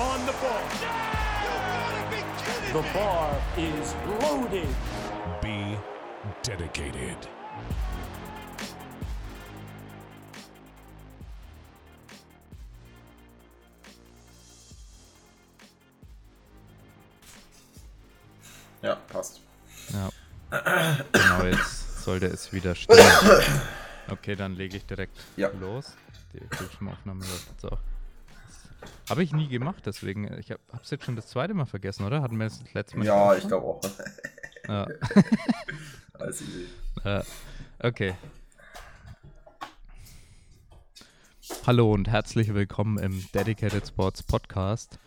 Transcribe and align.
on 0.00 0.24
the 0.26 0.32
ball. 0.32 0.62
The 2.72 2.82
bar 2.94 3.36
is 3.58 3.94
loaded. 4.20 4.68
Be 5.42 5.76
dedicated. 6.42 7.18
Ja, 18.82 18.94
passt. 19.12 19.40
Ja. 19.92 20.08
genau, 21.12 21.44
jetzt 21.44 22.02
sollte 22.02 22.26
es 22.26 22.52
wieder 22.52 22.74
stehen. 22.74 22.98
Okay, 24.08 24.34
dann 24.34 24.56
lege 24.56 24.76
ich 24.78 24.86
direkt 24.86 25.16
Ja. 25.36 25.50
los. 25.60 25.92
Die 26.32 26.40
Bildschirmaufnahme 26.56 27.20
läuft 27.24 27.48
jetzt 27.50 27.64
auch. 27.66 27.78
Habe 29.08 29.22
ich 29.22 29.32
nie 29.32 29.48
gemacht, 29.48 29.82
deswegen, 29.86 30.32
ich 30.38 30.50
habe 30.50 30.60
es 30.82 30.90
jetzt 30.90 31.04
schon 31.04 31.16
das 31.16 31.28
zweite 31.28 31.54
Mal 31.54 31.66
vergessen, 31.66 32.04
oder? 32.04 32.22
Hatten 32.22 32.38
wir 32.38 32.44
das 32.44 32.60
letzte 32.72 32.98
Mal 32.98 33.06
Ja, 33.06 33.34
ich 33.34 33.46
glaube 33.46 33.66
auch. 33.66 33.80
Ja. 34.68 34.86
Alles 36.12 36.42
easy. 36.42 36.66
Okay. 37.80 38.14
Hallo 41.66 41.92
und 41.92 42.08
herzlich 42.08 42.54
willkommen 42.54 42.98
im 42.98 43.24
Dedicated 43.34 43.86
Sports 43.86 44.22
Podcast. 44.22 44.98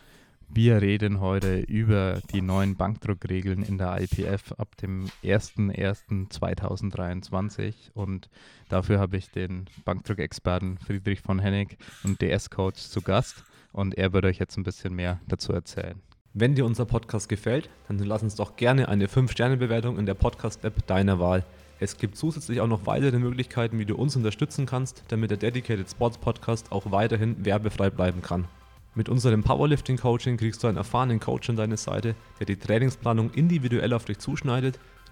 Wir 0.50 0.82
reden 0.82 1.20
heute 1.20 1.60
über 1.60 2.20
die 2.32 2.42
neuen 2.42 2.76
Bankdruckregeln 2.76 3.62
in 3.64 3.78
der 3.78 3.98
IPF 4.00 4.52
ab 4.52 4.76
dem 4.76 5.08
01.01.2023 5.24 7.92
und 7.94 8.28
dafür 8.68 9.00
habe 9.00 9.16
ich 9.16 9.30
den 9.30 9.66
Bankdruckexperten 9.84 10.78
Friedrich 10.78 11.22
von 11.22 11.38
Hennig 11.38 11.78
und 12.04 12.20
DS-Coach 12.20 12.82
zu 12.82 13.00
Gast 13.00 13.42
und 13.74 13.98
er 13.98 14.14
wird 14.14 14.24
euch 14.24 14.38
jetzt 14.38 14.56
ein 14.56 14.62
bisschen 14.62 14.94
mehr 14.94 15.20
dazu 15.28 15.52
erzählen. 15.52 16.00
Wenn 16.32 16.54
dir 16.54 16.64
unser 16.64 16.86
Podcast 16.86 17.28
gefällt, 17.28 17.68
dann 17.86 17.98
lass 17.98 18.22
uns 18.22 18.36
doch 18.36 18.56
gerne 18.56 18.88
eine 18.88 19.06
5-Sterne-Bewertung 19.06 19.98
in 19.98 20.06
der 20.06 20.14
Podcast-App 20.14 20.86
deiner 20.86 21.20
Wahl. 21.20 21.44
Es 21.80 21.96
gibt 21.98 22.16
zusätzlich 22.16 22.60
auch 22.60 22.66
noch 22.66 22.86
weitere 22.86 23.18
Möglichkeiten, 23.18 23.78
wie 23.78 23.84
du 23.84 23.96
uns 23.96 24.16
unterstützen 24.16 24.64
kannst, 24.64 25.04
damit 25.08 25.30
der 25.30 25.38
Dedicated 25.38 25.90
Sports 25.90 26.18
Podcast 26.18 26.72
auch 26.72 26.90
weiterhin 26.90 27.44
werbefrei 27.44 27.90
bleiben 27.90 28.22
kann. 28.22 28.46
Mit 28.94 29.08
unserem 29.08 29.42
Powerlifting-Coaching 29.42 30.36
kriegst 30.36 30.62
du 30.62 30.68
einen 30.68 30.76
erfahrenen 30.76 31.18
Coach 31.18 31.50
an 31.50 31.56
deine 31.56 31.76
Seite, 31.76 32.14
der 32.38 32.46
die 32.46 32.56
Trainingsplanung 32.56 33.30
individuell 33.32 33.92
auf 33.92 34.04
dich 34.04 34.18
zuschneidet, 34.18 34.78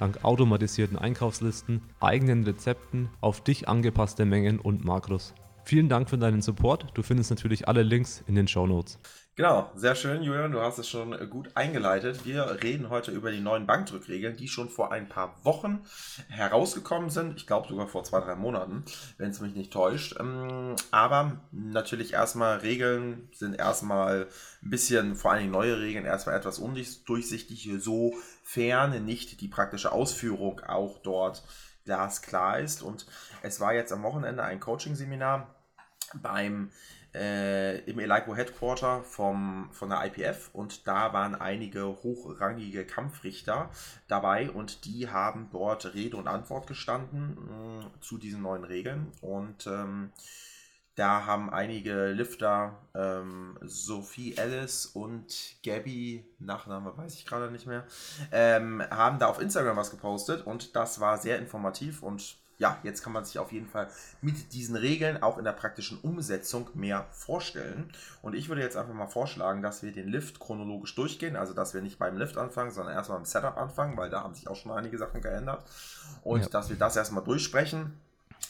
dank 0.00 0.24
automatisierten 0.24 0.98
Einkaufslisten, 0.98 1.82
eigenen 2.00 2.44
Rezepten, 2.44 3.10
auf 3.20 3.42
dich 3.42 3.68
angepasste 3.68 4.24
Mengen 4.24 4.58
und 4.58 4.84
Makros. 4.84 5.34
Vielen 5.64 5.88
Dank 5.88 6.08
für 6.08 6.18
deinen 6.18 6.42
Support. 6.42 6.86
Du 6.94 7.02
findest 7.02 7.30
natürlich 7.30 7.68
alle 7.68 7.82
Links 7.82 8.24
in 8.26 8.34
den 8.34 8.48
Show 8.48 8.66
Notes. 8.66 8.98
Genau, 9.40 9.72
sehr 9.74 9.94
schön, 9.94 10.22
Julian, 10.22 10.52
du 10.52 10.60
hast 10.60 10.76
es 10.76 10.86
schon 10.86 11.14
äh, 11.14 11.26
gut 11.26 11.52
eingeleitet. 11.54 12.26
Wir 12.26 12.62
reden 12.62 12.90
heute 12.90 13.10
über 13.10 13.30
die 13.30 13.40
neuen 13.40 13.66
Bankdrückregeln, 13.66 14.36
die 14.36 14.48
schon 14.48 14.68
vor 14.68 14.92
ein 14.92 15.08
paar 15.08 15.42
Wochen 15.46 15.82
herausgekommen 16.28 17.08
sind. 17.08 17.38
Ich 17.38 17.46
glaube 17.46 17.66
sogar 17.66 17.88
vor 17.88 18.04
zwei, 18.04 18.20
drei 18.20 18.34
Monaten, 18.34 18.84
wenn 19.16 19.30
es 19.30 19.40
mich 19.40 19.54
nicht 19.54 19.72
täuscht. 19.72 20.14
Ähm, 20.20 20.76
Aber 20.90 21.40
natürlich 21.52 22.12
erstmal 22.12 22.58
Regeln 22.58 23.30
sind 23.32 23.54
erstmal 23.54 24.28
ein 24.62 24.68
bisschen, 24.68 25.16
vor 25.16 25.30
allen 25.30 25.40
Dingen 25.40 25.52
neue 25.52 25.80
Regeln, 25.80 26.04
erstmal 26.04 26.36
etwas 26.36 26.58
undurchsichtig, 26.58 27.70
sofern 27.78 29.06
nicht 29.06 29.40
die 29.40 29.48
praktische 29.48 29.90
Ausführung 29.90 30.60
auch 30.60 30.98
dort 30.98 31.44
glasklar 31.86 32.60
ist. 32.60 32.82
Und 32.82 33.06
es 33.40 33.58
war 33.58 33.72
jetzt 33.72 33.90
am 33.90 34.02
Wochenende 34.02 34.42
ein 34.42 34.60
Coaching-Seminar 34.60 35.54
beim 36.20 36.70
im 37.12 37.98
Elico 37.98 38.36
Headquarter 38.36 39.02
vom, 39.02 39.68
von 39.72 39.90
der 39.90 40.04
IPF 40.06 40.50
und 40.52 40.86
da 40.86 41.12
waren 41.12 41.34
einige 41.34 41.86
hochrangige 41.86 42.84
Kampfrichter 42.84 43.70
dabei 44.06 44.50
und 44.50 44.84
die 44.84 45.08
haben 45.08 45.48
dort 45.52 45.94
Rede 45.94 46.16
und 46.16 46.28
Antwort 46.28 46.66
gestanden 46.66 47.36
mh, 47.80 47.90
zu 48.00 48.18
diesen 48.18 48.42
neuen 48.42 48.64
Regeln. 48.64 49.12
Und 49.20 49.66
ähm, 49.66 50.12
da 50.96 51.24
haben 51.24 51.50
einige 51.50 52.08
Lifter, 52.08 52.76
ähm, 52.94 53.58
Sophie 53.62 54.36
Ellis 54.36 54.86
und 54.86 55.56
Gabby, 55.64 56.26
Nachname 56.38 56.96
weiß 56.96 57.14
ich 57.14 57.26
gerade 57.26 57.50
nicht 57.50 57.66
mehr, 57.66 57.86
ähm, 58.32 58.82
haben 58.90 59.18
da 59.18 59.28
auf 59.28 59.40
Instagram 59.40 59.76
was 59.76 59.90
gepostet 59.90 60.46
und 60.46 60.76
das 60.76 61.00
war 61.00 61.16
sehr 61.16 61.38
informativ 61.38 62.02
und 62.02 62.36
ja, 62.60 62.78
jetzt 62.82 63.02
kann 63.02 63.14
man 63.14 63.24
sich 63.24 63.38
auf 63.38 63.52
jeden 63.52 63.66
Fall 63.66 63.88
mit 64.20 64.52
diesen 64.52 64.76
Regeln 64.76 65.22
auch 65.22 65.38
in 65.38 65.44
der 65.44 65.52
praktischen 65.52 65.98
Umsetzung 65.98 66.68
mehr 66.74 67.06
vorstellen. 67.10 67.90
Und 68.20 68.34
ich 68.34 68.50
würde 68.50 68.60
jetzt 68.60 68.76
einfach 68.76 68.92
mal 68.92 69.06
vorschlagen, 69.06 69.62
dass 69.62 69.82
wir 69.82 69.92
den 69.92 70.08
Lift 70.08 70.38
chronologisch 70.40 70.94
durchgehen, 70.94 71.36
also 71.36 71.54
dass 71.54 71.72
wir 71.72 71.80
nicht 71.80 71.98
beim 71.98 72.18
Lift 72.18 72.36
anfangen, 72.36 72.70
sondern 72.70 72.94
erstmal 72.94 73.18
im 73.18 73.24
Setup 73.24 73.56
anfangen, 73.56 73.96
weil 73.96 74.10
da 74.10 74.22
haben 74.22 74.34
sich 74.34 74.46
auch 74.46 74.56
schon 74.56 74.72
einige 74.72 74.98
Sachen 74.98 75.22
geändert. 75.22 75.64
Und 76.22 76.42
Ja. 76.42 76.48
dass 76.48 76.68
wir 76.68 76.76
das 76.76 76.96
erstmal 76.96 77.24
durchsprechen. 77.24 77.94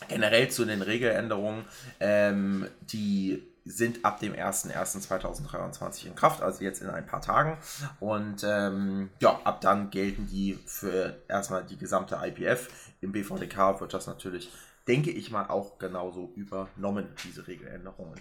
Generell 0.09 0.51
zu 0.51 0.65
den 0.65 0.83
Regeländerungen, 0.83 1.65
ähm, 2.01 2.67
die 2.83 3.47
sind 3.71 4.05
ab 4.05 4.21
dem 4.21 4.33
01.01.2023 4.35 6.07
in 6.07 6.15
Kraft, 6.15 6.43
also 6.43 6.63
jetzt 6.63 6.83
in 6.83 6.91
ein 6.91 7.07
paar 7.07 7.21
Tagen. 7.23 7.57
Und 8.01 8.45
ähm, 8.45 9.11
ja, 9.21 9.41
ab 9.45 9.61
dann 9.61 9.91
gelten 9.91 10.27
die 10.27 10.59
für 10.67 11.23
erstmal 11.29 11.65
die 11.65 11.77
gesamte 11.77 12.19
IPF. 12.23 12.69
Im 13.01 13.13
BVDK 13.13 13.81
wird 13.81 13.95
das 13.95 14.07
natürlich, 14.07 14.51
denke 14.89 15.11
ich 15.11 15.31
mal, 15.31 15.47
auch 15.49 15.79
genauso 15.79 16.33
übernommen, 16.35 17.09
diese 17.25 17.47
Regeländerungen. 17.47 18.19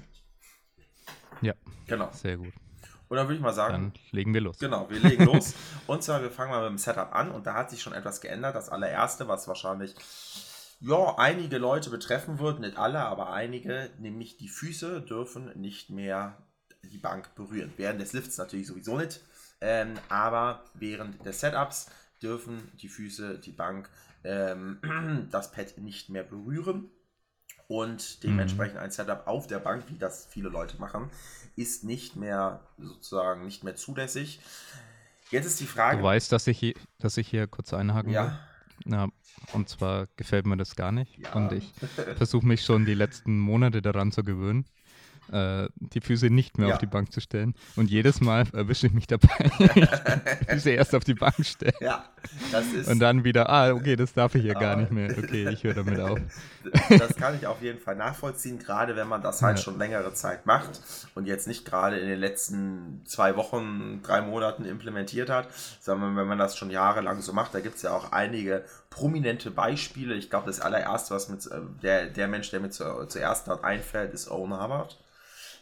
Ja, 1.41 1.53
Genau. 1.87 2.09
sehr 2.13 2.37
gut. 2.37 2.53
Und 3.07 3.17
dann 3.17 3.25
würde 3.27 3.35
ich 3.37 3.41
mal 3.41 3.53
sagen, 3.53 3.73
Dann 3.73 3.93
legen 4.11 4.33
wir 4.35 4.41
los. 4.41 4.59
Genau, 4.59 4.87
wir 4.89 4.99
legen 4.99 5.25
los. 5.25 5.55
Und 5.87 6.03
zwar, 6.03 6.21
wir 6.21 6.29
fangen 6.29 6.51
mal 6.51 6.61
mit 6.61 6.69
dem 6.69 6.77
Setup 6.77 7.13
an. 7.15 7.31
Und 7.31 7.47
da 7.47 7.55
hat 7.55 7.71
sich 7.71 7.81
schon 7.81 7.93
etwas 7.93 8.21
geändert. 8.21 8.55
Das 8.55 8.69
allererste, 8.69 9.27
was 9.27 9.47
wahrscheinlich 9.47 9.95
ja, 10.81 11.15
einige 11.17 11.57
Leute 11.57 11.89
betreffen 11.89 12.39
wird, 12.39 12.59
nicht 12.59 12.77
alle, 12.77 12.99
aber 12.99 13.33
einige, 13.33 13.89
nämlich 13.99 14.37
die 14.37 14.47
Füße 14.47 15.01
dürfen 15.01 15.51
nicht 15.59 15.89
mehr 15.89 16.37
die 16.83 16.97
Bank 16.97 17.35
berühren. 17.35 17.73
Während 17.77 17.99
des 17.99 18.13
Lifts 18.13 18.37
natürlich 18.37 18.67
sowieso 18.67 18.97
nicht. 18.97 19.21
Ähm, 19.61 19.95
aber 20.07 20.63
während 20.73 21.25
des 21.25 21.41
Setups 21.41 21.87
dürfen 22.21 22.71
die 22.81 22.87
Füße 22.87 23.39
die 23.39 23.51
Bank, 23.51 23.89
ähm, 24.23 24.79
das 25.31 25.51
Pad 25.51 25.77
nicht 25.77 26.09
mehr 26.09 26.23
berühren. 26.23 26.89
Und 27.67 28.23
dementsprechend 28.23 28.77
ein 28.79 28.89
Setup 28.89 29.27
auf 29.27 29.45
der 29.45 29.59
Bank, 29.59 29.83
wie 29.89 29.97
das 29.99 30.25
viele 30.25 30.49
Leute 30.49 30.77
machen, 30.79 31.11
ist 31.55 31.83
nicht 31.83 32.15
mehr 32.15 32.61
sozusagen 32.79 33.45
nicht 33.45 33.63
mehr 33.63 33.75
zulässig. 33.75 34.39
Jetzt 35.29 35.45
ist 35.45 35.59
die 35.59 35.67
Frage. 35.67 35.97
Du 35.97 36.03
weißt, 36.03 36.31
dass 36.31 36.47
ich 36.47 36.57
hier, 36.57 36.73
dass 36.97 37.17
ich 37.17 37.27
hier 37.27 37.45
kurz 37.45 37.71
einhaken 37.73 38.11
Ja. 38.11 38.39
will. 38.85 38.93
Ja, 38.93 39.07
und 39.53 39.69
zwar 39.69 40.07
gefällt 40.17 40.45
mir 40.45 40.57
das 40.57 40.75
gar 40.75 40.91
nicht. 40.91 41.17
Ja. 41.19 41.33
Und 41.33 41.51
ich 41.51 41.71
versuche 42.17 42.45
mich 42.45 42.63
schon 42.63 42.85
die 42.85 42.93
letzten 42.93 43.39
Monate 43.39 43.81
daran 43.81 44.11
zu 44.11 44.23
gewöhnen, 44.23 44.65
äh, 45.31 45.67
die 45.75 46.01
Füße 46.01 46.29
nicht 46.29 46.57
mehr 46.57 46.69
Ja. 46.69 46.73
auf 46.75 46.79
die 46.79 46.85
Bank 46.87 47.11
zu 47.11 47.21
stellen. 47.21 47.53
Und 47.75 47.89
jedes 47.89 48.19
Mal 48.21 48.45
erwische 48.53 48.87
ich 48.87 48.93
mich 48.93 49.07
dabei, 49.07 49.29
ich 49.59 49.67
die 49.73 50.45
Füße 50.53 50.69
erst 50.71 50.95
auf 50.95 51.03
die 51.03 51.13
Bank 51.13 51.45
stelle. 51.45 51.73
Ja, 51.81 52.05
Und 52.87 52.99
dann 52.99 53.23
wieder, 53.23 53.49
ah, 53.49 53.71
okay, 53.71 53.95
das 53.95 54.13
darf 54.13 54.35
ich 54.35 54.43
ja 54.43 54.53
gar 54.53 54.75
nicht 54.75 54.91
mehr. 54.91 55.09
Okay, 55.17 55.49
ich 55.49 55.63
höre 55.63 55.73
damit 55.73 55.99
auf. 55.99 56.19
das 56.89 57.15
kann 57.17 57.35
ich 57.35 57.47
auf 57.47 57.61
jeden 57.61 57.79
Fall 57.79 57.95
nachvollziehen, 57.95 58.59
gerade 58.59 58.95
wenn 58.95 59.07
man 59.07 59.21
das 59.21 59.41
halt 59.41 59.57
Ja. 59.57 59.63
schon 59.63 59.77
längere 59.77 60.13
Zeit 60.13 60.45
macht 60.45 60.81
und 61.15 61.25
jetzt 61.25 61.47
nicht 61.47 61.65
gerade 61.65 61.97
in 61.97 62.07
den 62.07 62.19
letzten 62.19 63.01
zwei 63.05 63.35
Wochen, 63.35 64.01
drei 64.03 64.21
Monaten 64.21 64.65
implementiert 64.65 65.29
hat, 65.29 65.47
sondern 65.79 66.15
wenn 66.15 66.27
man 66.27 66.37
das 66.37 66.57
schon 66.57 66.69
jahrelang 66.69 67.21
so 67.21 67.33
macht. 67.33 67.53
Da 67.53 67.59
gibt 67.59 67.75
es 67.77 67.81
ja 67.83 67.91
auch 67.91 68.11
einige 68.11 68.63
prominente 68.89 69.51
Beispiele. 69.51 70.15
Ich 70.15 70.29
glaube, 70.29 70.47
das 70.47 70.59
allererste, 70.59 71.13
was 71.13 71.29
mit 71.29 71.45
äh, 71.47 71.59
der, 71.81 72.07
der 72.07 72.27
Mensch, 72.27 72.49
der 72.51 72.59
mir 72.59 72.69
zu, 72.69 73.05
zuerst 73.07 73.47
dort 73.47 73.63
einfällt, 73.63 74.13
ist 74.13 74.29
Owen 74.29 74.53
Harvard 74.53 74.97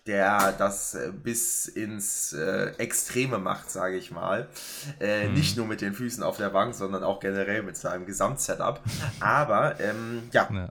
der 0.07 0.53
das 0.53 0.95
äh, 0.95 1.11
bis 1.11 1.67
ins 1.67 2.33
äh, 2.33 2.71
Extreme 2.77 3.37
macht, 3.37 3.69
sage 3.69 3.97
ich 3.97 4.11
mal. 4.11 4.47
Äh, 4.99 5.27
Nicht 5.29 5.57
nur 5.57 5.67
mit 5.67 5.81
den 5.81 5.93
Füßen 5.93 6.23
auf 6.23 6.37
der 6.37 6.49
Bank, 6.49 6.73
sondern 6.73 7.03
auch 7.03 7.19
generell 7.19 7.63
mit 7.63 7.77
seinem 7.77 8.05
Gesamtsetup. 8.05 8.81
Aber 9.19 9.79
ähm, 9.79 10.23
ja, 10.31 10.49
Ja. 10.51 10.69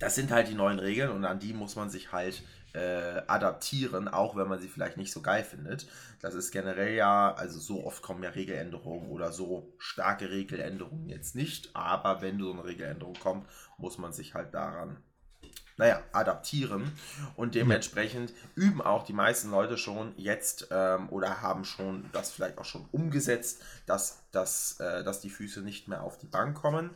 das 0.00 0.14
sind 0.14 0.30
halt 0.30 0.48
die 0.48 0.54
neuen 0.54 0.78
Regeln 0.78 1.10
und 1.10 1.24
an 1.24 1.38
die 1.38 1.52
muss 1.54 1.76
man 1.76 1.88
sich 1.88 2.12
halt 2.12 2.42
äh, 2.74 3.22
adaptieren, 3.28 4.08
auch 4.08 4.34
wenn 4.34 4.48
man 4.48 4.60
sie 4.60 4.66
vielleicht 4.68 4.96
nicht 4.96 5.12
so 5.12 5.22
geil 5.22 5.44
findet. 5.44 5.86
Das 6.20 6.34
ist 6.34 6.50
generell 6.50 6.94
ja, 6.94 7.32
also 7.32 7.60
so 7.60 7.86
oft 7.86 8.02
kommen 8.02 8.22
ja 8.24 8.30
Regeländerungen 8.30 9.10
oder 9.10 9.30
so 9.30 9.72
starke 9.78 10.28
Regeländerungen 10.30 11.08
jetzt 11.08 11.36
nicht, 11.36 11.70
aber 11.76 12.20
wenn 12.20 12.40
so 12.40 12.52
eine 12.52 12.64
Regeländerung 12.64 13.14
kommt, 13.14 13.46
muss 13.78 13.98
man 13.98 14.12
sich 14.12 14.34
halt 14.34 14.52
daran 14.54 14.96
naja, 15.76 16.02
adaptieren. 16.12 16.92
Und 17.36 17.54
dementsprechend 17.54 18.32
üben 18.54 18.80
auch 18.80 19.04
die 19.04 19.12
meisten 19.12 19.50
Leute 19.50 19.76
schon 19.76 20.12
jetzt 20.16 20.68
ähm, 20.70 21.08
oder 21.10 21.42
haben 21.42 21.64
schon 21.64 22.08
das 22.12 22.30
vielleicht 22.30 22.58
auch 22.58 22.64
schon 22.64 22.86
umgesetzt, 22.92 23.62
dass, 23.86 24.22
dass, 24.32 24.78
äh, 24.80 25.04
dass 25.04 25.20
die 25.20 25.30
Füße 25.30 25.60
nicht 25.60 25.88
mehr 25.88 26.02
auf 26.02 26.18
die 26.18 26.26
Bank 26.26 26.56
kommen. 26.56 26.90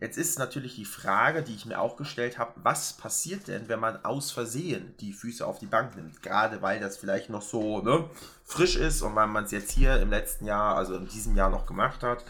Jetzt 0.00 0.16
ist 0.16 0.38
natürlich 0.38 0.76
die 0.76 0.86
Frage, 0.86 1.42
die 1.42 1.54
ich 1.54 1.66
mir 1.66 1.78
auch 1.78 1.96
gestellt 1.96 2.38
habe, 2.38 2.52
was 2.62 2.94
passiert 2.94 3.48
denn, 3.48 3.68
wenn 3.68 3.80
man 3.80 4.02
aus 4.02 4.30
Versehen 4.30 4.94
die 5.00 5.12
Füße 5.12 5.46
auf 5.46 5.58
die 5.58 5.66
Bank 5.66 5.94
nimmt? 5.94 6.22
Gerade 6.22 6.62
weil 6.62 6.80
das 6.80 6.96
vielleicht 6.96 7.28
noch 7.28 7.42
so 7.42 7.82
ne, 7.82 8.04
frisch 8.44 8.76
ist 8.76 9.02
und 9.02 9.14
weil 9.14 9.26
man 9.26 9.44
es 9.44 9.50
jetzt 9.50 9.70
hier 9.72 10.00
im 10.00 10.08
letzten 10.08 10.46
Jahr, 10.46 10.76
also 10.76 10.94
in 10.96 11.06
diesem 11.06 11.36
Jahr 11.36 11.50
noch 11.50 11.66
gemacht 11.66 12.02
hat. 12.02 12.24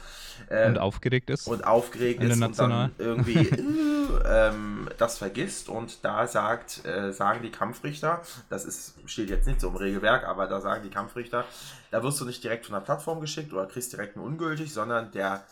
Ähm, 0.50 0.72
Und 0.72 0.78
aufgeregt 0.78 1.30
ist. 1.30 1.46
und 1.46 1.64
aufgeregt 1.64 2.20
ist 2.20 2.26
und 2.26 2.32
International. 2.32 2.90
dann 2.98 3.06
irgendwie 3.06 3.38
äh, 3.48 4.48
ähm, 4.48 4.88
das 4.98 5.18
vergisst 5.18 5.68
und 5.68 6.04
da 6.04 6.26
sagt, 6.26 6.84
äh, 6.84 7.12
sagen 7.12 7.40
die 7.42 7.52
Kampfrichter, 7.52 8.20
das 8.48 8.64
ist, 8.64 8.94
steht 9.06 9.30
jetzt 9.30 9.46
nicht 9.46 9.60
so 9.60 9.68
im 9.68 9.76
Regelwerk, 9.76 10.26
aber 10.26 10.48
da 10.48 10.60
sagen 10.60 10.82
die 10.82 10.90
Kampfrichter, 10.90 11.44
da 11.92 12.02
wirst 12.02 12.20
du 12.20 12.24
nicht 12.24 12.42
direkt 12.42 12.66
von 12.66 12.74
der 12.74 12.80
Plattform 12.80 13.20
geschickt 13.20 13.52
oder 13.52 13.66
kriegst 13.66 13.92
direkt 13.92 14.16
einen 14.16 14.26
ungültig, 14.26 14.72
sondern 14.72 15.12
der 15.12 15.44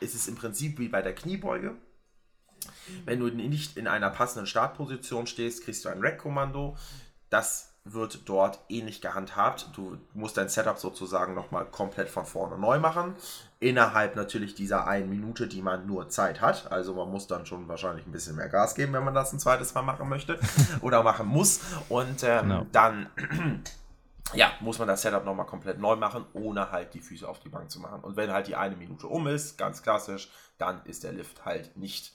es 0.00 0.14
ist 0.14 0.28
im 0.28 0.36
Prinzip 0.36 0.78
wie 0.78 0.88
bei 0.88 1.02
der 1.02 1.14
Kniebeuge. 1.14 1.74
Wenn 3.04 3.20
du 3.20 3.28
nicht 3.28 3.76
in 3.76 3.86
einer 3.86 4.10
passenden 4.10 4.46
Startposition 4.46 5.26
stehst, 5.26 5.64
kriegst 5.64 5.84
du 5.84 5.88
ein 5.88 6.00
Rack-Kommando. 6.00 6.76
Das 7.30 7.74
wird 7.84 8.28
dort 8.28 8.60
ähnlich 8.68 9.00
gehandhabt. 9.00 9.70
Du 9.74 9.96
musst 10.12 10.36
dein 10.36 10.48
Setup 10.48 10.78
sozusagen 10.78 11.34
nochmal 11.34 11.64
komplett 11.66 12.08
von 12.10 12.26
vorne 12.26 12.58
neu 12.58 12.78
machen. 12.80 13.14
Innerhalb 13.60 14.14
natürlich 14.16 14.54
dieser 14.54 14.86
einen 14.86 15.08
Minute, 15.08 15.46
die 15.46 15.62
man 15.62 15.86
nur 15.86 16.08
Zeit 16.10 16.40
hat. 16.40 16.70
Also 16.70 16.94
man 16.94 17.10
muss 17.10 17.26
dann 17.26 17.46
schon 17.46 17.66
wahrscheinlich 17.68 18.06
ein 18.06 18.12
bisschen 18.12 18.36
mehr 18.36 18.48
Gas 18.48 18.74
geben, 18.74 18.92
wenn 18.92 19.04
man 19.04 19.14
das 19.14 19.32
ein 19.32 19.38
zweites 19.38 19.72
Mal 19.74 19.82
machen 19.82 20.08
möchte 20.08 20.38
oder 20.82 21.02
machen 21.02 21.26
muss. 21.28 21.60
Und 21.88 22.22
ähm, 22.24 22.42
Genau. 22.42 22.66
dann 22.72 23.06
ja, 24.34 24.52
muss 24.60 24.78
man 24.78 24.88
das 24.88 25.02
Setup 25.02 25.24
nochmal 25.24 25.46
komplett 25.46 25.78
neu 25.78 25.96
machen, 25.96 26.26
ohne 26.34 26.70
halt 26.70 26.94
die 26.94 27.00
Füße 27.00 27.28
auf 27.28 27.40
die 27.40 27.48
Bank 27.48 27.70
zu 27.70 27.80
machen. 27.80 28.02
Und 28.02 28.16
wenn 28.16 28.32
halt 28.32 28.46
die 28.46 28.56
eine 28.56 28.76
Minute 28.76 29.06
um 29.06 29.26
ist, 29.26 29.56
ganz 29.56 29.82
klassisch, 29.82 30.30
dann 30.58 30.84
ist 30.84 31.04
der 31.04 31.12
Lift 31.12 31.44
halt 31.44 31.76
nicht 31.76 32.12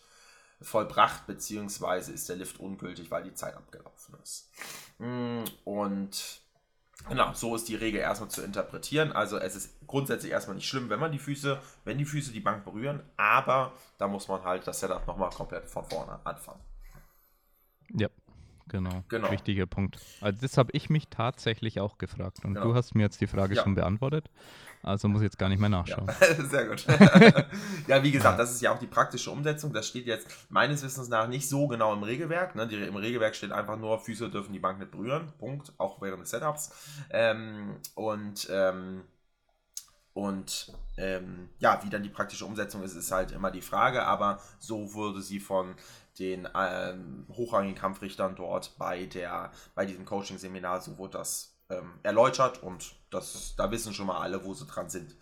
vollbracht, 0.62 1.27
beziehungsweise 1.27 2.12
ist 2.13 2.30
der 2.30 2.36
Lift 2.38 2.60
ungültig, 2.60 3.12
weil 3.12 3.24
die 3.24 3.33
Zeit 3.33 3.56
abgelaufen 3.56 4.15
ist. 4.24 4.50
Mm, 5.00 5.44
Und 5.65 6.42
genau, 7.10 7.33
so 7.33 7.56
ist 7.56 7.68
die 7.68 7.75
Regel 7.75 8.00
erstmal 8.00 8.30
zu 8.30 8.42
interpretieren. 8.44 9.12
Also 9.12 9.38
es 9.38 9.56
ist 9.56 9.88
grundsätzlich 9.88 10.31
erstmal 10.31 10.56
nicht 10.56 10.68
schlimm, 10.68 10.89
wenn 10.89 11.00
man 11.00 11.12
die 11.12 11.19
Füße, 11.19 11.60
wenn 11.83 11.98
die 11.98 12.06
Füße 12.06 12.31
die 12.31 12.39
Bank 12.39 12.63
berühren, 12.65 13.01
aber 13.18 13.74
da 13.98 14.07
muss 14.07 14.27
man 14.27 14.44
halt 14.44 14.68
das 14.68 14.80
Setup 14.80 15.06
nochmal 15.07 15.31
komplett 15.31 15.69
von 15.69 15.86
vorne 15.86 16.19
anfangen. 16.25 16.62
Ja, 17.94 18.10
genau. 18.68 19.04
Genau. 19.10 19.31
Wichtiger 19.31 19.65
Punkt. 19.65 19.98
Also 20.21 20.39
das 20.42 20.57
habe 20.57 20.71
ich 20.74 20.89
mich 20.89 21.07
tatsächlich 21.10 21.80
auch 21.80 21.98
gefragt. 21.98 22.39
Und 22.44 22.54
Genau. 22.56 22.68
du 22.68 22.75
hast 22.75 22.95
mir 22.95 23.04
jetzt 23.04 23.21
die 23.21 23.27
Frage 23.27 23.56
Ja. 23.56 23.63
schon 23.63 23.75
beantwortet. 23.75 24.30
Also 24.81 25.07
muss 25.07 25.21
ich 25.21 25.25
jetzt 25.27 25.38
gar 25.39 25.48
nicht 25.48 25.60
mehr 25.60 25.69
nachschauen. 25.69 26.12
Sehr 26.50 26.65
gut. 26.68 26.86
ja, 27.88 28.04
wie 28.04 28.12
gesagt, 28.12 28.38
das 28.38 28.51
ist 28.51 28.62
ja 28.62 28.74
auch 28.74 28.80
die 28.80 28.88
praktische 28.88 29.31
Umsetzung. 29.31 29.71
Das 29.71 29.88
steht 29.88 30.06
jetzt 30.07 30.27
meines 30.50 30.83
Wissens 30.83 31.07
nach 31.07 31.27
nicht 31.30 31.48
so 31.48 31.68
genau 31.68 31.94
im 31.94 32.04
Regelwerk. 32.04 32.56
Ne? 32.56 32.68
Die, 32.68 32.75
Im 32.75 32.95
Regelwerk 32.98 33.33
steht 33.36 33.54
einfach 33.54 33.77
nur, 33.77 33.98
Füße 34.00 34.30
dürfen 34.30 34.51
die 34.51 34.60
Bank 34.60 34.80
nicht 34.80 34.92
berühren. 34.92 35.31
Punkt. 35.39 35.71
Auch 35.77 36.01
während 36.01 36.21
des 36.24 36.31
Setups. 36.31 36.71
Ähm, 37.12 37.77
und 37.95 38.48
ähm, 38.51 39.04
und 40.15 40.71
ähm, 40.98 41.50
ja, 41.60 41.81
wie 41.83 41.89
dann 41.89 42.04
die 42.04 42.10
praktische 42.10 42.45
Umsetzung 42.45 42.83
ist, 42.83 42.94
ist 42.95 43.12
halt 43.12 43.31
immer 43.31 43.50
die 43.50 43.62
Frage. 43.62 44.06
Aber 44.06 44.39
so 44.60 44.94
wurde 44.94 45.21
sie 45.24 45.39
von 45.39 45.74
den 46.19 46.48
ähm, 46.56 47.25
hochrangigen 47.31 47.77
Kampfrichtern 47.77 48.36
dort 48.36 48.77
bei, 48.77 49.06
der, 49.06 49.51
bei 49.75 49.86
diesem 49.86 50.06
Coaching-Seminar, 50.06 50.81
so 50.81 50.98
wurde 50.98 51.18
das 51.18 51.56
ähm, 51.69 52.00
erläutert 52.04 52.62
und 52.62 52.95
das, 53.10 53.56
da 53.57 53.71
wissen 53.71 53.94
schon 53.94 54.07
mal 54.07 54.19
alle, 54.19 54.44
wo 54.44 54.54
sie 54.54 54.65
dran 54.65 54.89
sind. 54.89 55.15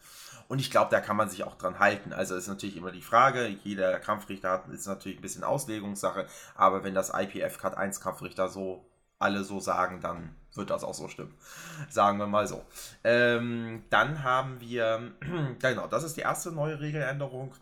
Und 0.48 0.60
ich 0.60 0.70
glaube, 0.70 0.92
da 0.92 1.00
kann 1.00 1.16
man 1.16 1.30
sich 1.30 1.46
auch 1.46 1.56
dran 1.56 1.80
halten. 1.80 2.12
Also 2.12 2.36
ist 2.36 2.48
natürlich 2.48 2.76
immer 2.76 2.92
die 2.92 3.02
Frage, 3.02 3.48
jeder 3.48 4.00
Kampfrichter 4.00 4.52
hat, 4.52 4.68
ist 4.68 4.86
natürlich 4.86 5.20
ein 5.20 5.22
bisschen 5.22 5.46
Auslegungssache, 5.46 6.28
aber 6.56 6.84
wenn 6.84 6.94
das 6.94 7.12
IPF 7.14 7.58
Cut 7.58 7.78
1 7.78 8.02
Kampfrichter 8.02 8.50
so 8.50 8.86
alle 9.18 9.44
so 9.44 9.60
sagen, 9.60 10.02
dann 10.02 10.36
wird 10.54 10.70
das 10.70 10.84
auch 10.84 10.94
so 10.94 11.08
stimmen. 11.08 11.34
Sagen 11.90 12.18
wir 12.18 12.28
mal 12.28 12.48
so. 12.48 12.66
Ähm, 13.04 13.84
dann 13.90 14.24
haben 14.24 14.60
wir, 14.60 15.14
genau, 15.60 15.88
das 15.88 16.04
ist 16.04 16.18
die 16.18 16.22
erste 16.22 16.52
neue 16.52 16.80
Regeländerung. 16.80 17.54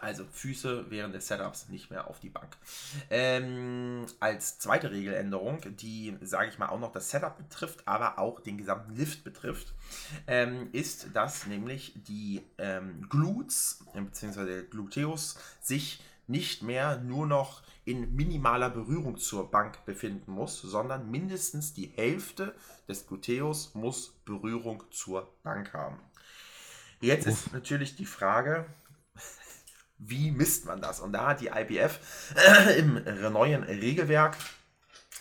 Also 0.00 0.24
Füße 0.24 0.86
während 0.88 1.14
des 1.14 1.28
Setups 1.28 1.68
nicht 1.68 1.90
mehr 1.90 2.08
auf 2.08 2.20
die 2.20 2.30
Bank. 2.30 2.56
Ähm, 3.10 4.06
als 4.20 4.58
zweite 4.58 4.90
Regeländerung, 4.90 5.60
die, 5.76 6.16
sage 6.22 6.50
ich 6.50 6.58
mal, 6.58 6.68
auch 6.68 6.80
noch 6.80 6.92
das 6.92 7.10
Setup 7.10 7.36
betrifft, 7.36 7.86
aber 7.86 8.18
auch 8.18 8.40
den 8.40 8.58
gesamten 8.58 8.94
Lift 8.94 9.24
betrifft, 9.24 9.74
ähm, 10.26 10.68
ist, 10.72 11.08
dass 11.14 11.46
nämlich 11.46 11.94
die 11.96 12.42
ähm, 12.58 13.08
Glutes 13.08 13.84
bzw. 13.94 14.44
der 14.44 14.62
Gluteus 14.62 15.36
sich 15.60 16.02
nicht 16.26 16.62
mehr 16.62 16.98
nur 16.98 17.26
noch 17.26 17.62
in 17.84 18.14
minimaler 18.14 18.70
Berührung 18.70 19.18
zur 19.18 19.50
Bank 19.50 19.84
befinden 19.84 20.30
muss, 20.30 20.60
sondern 20.60 21.10
mindestens 21.10 21.74
die 21.74 21.88
Hälfte 21.88 22.54
des 22.88 23.06
Gluteus 23.06 23.74
muss 23.74 24.12
Berührung 24.24 24.84
zur 24.90 25.34
Bank 25.42 25.72
haben. 25.72 25.98
Jetzt 27.00 27.26
ist 27.26 27.52
natürlich 27.52 27.96
die 27.96 28.04
Frage, 28.04 28.66
wie 30.00 30.30
misst 30.30 30.66
man 30.66 30.80
das? 30.80 31.00
Und 31.00 31.12
da 31.12 31.28
hat 31.28 31.40
die 31.40 31.48
IPF 31.48 32.00
äh, 32.34 32.78
im 32.78 33.02
neuen 33.32 33.62
Regelwerk, 33.62 34.36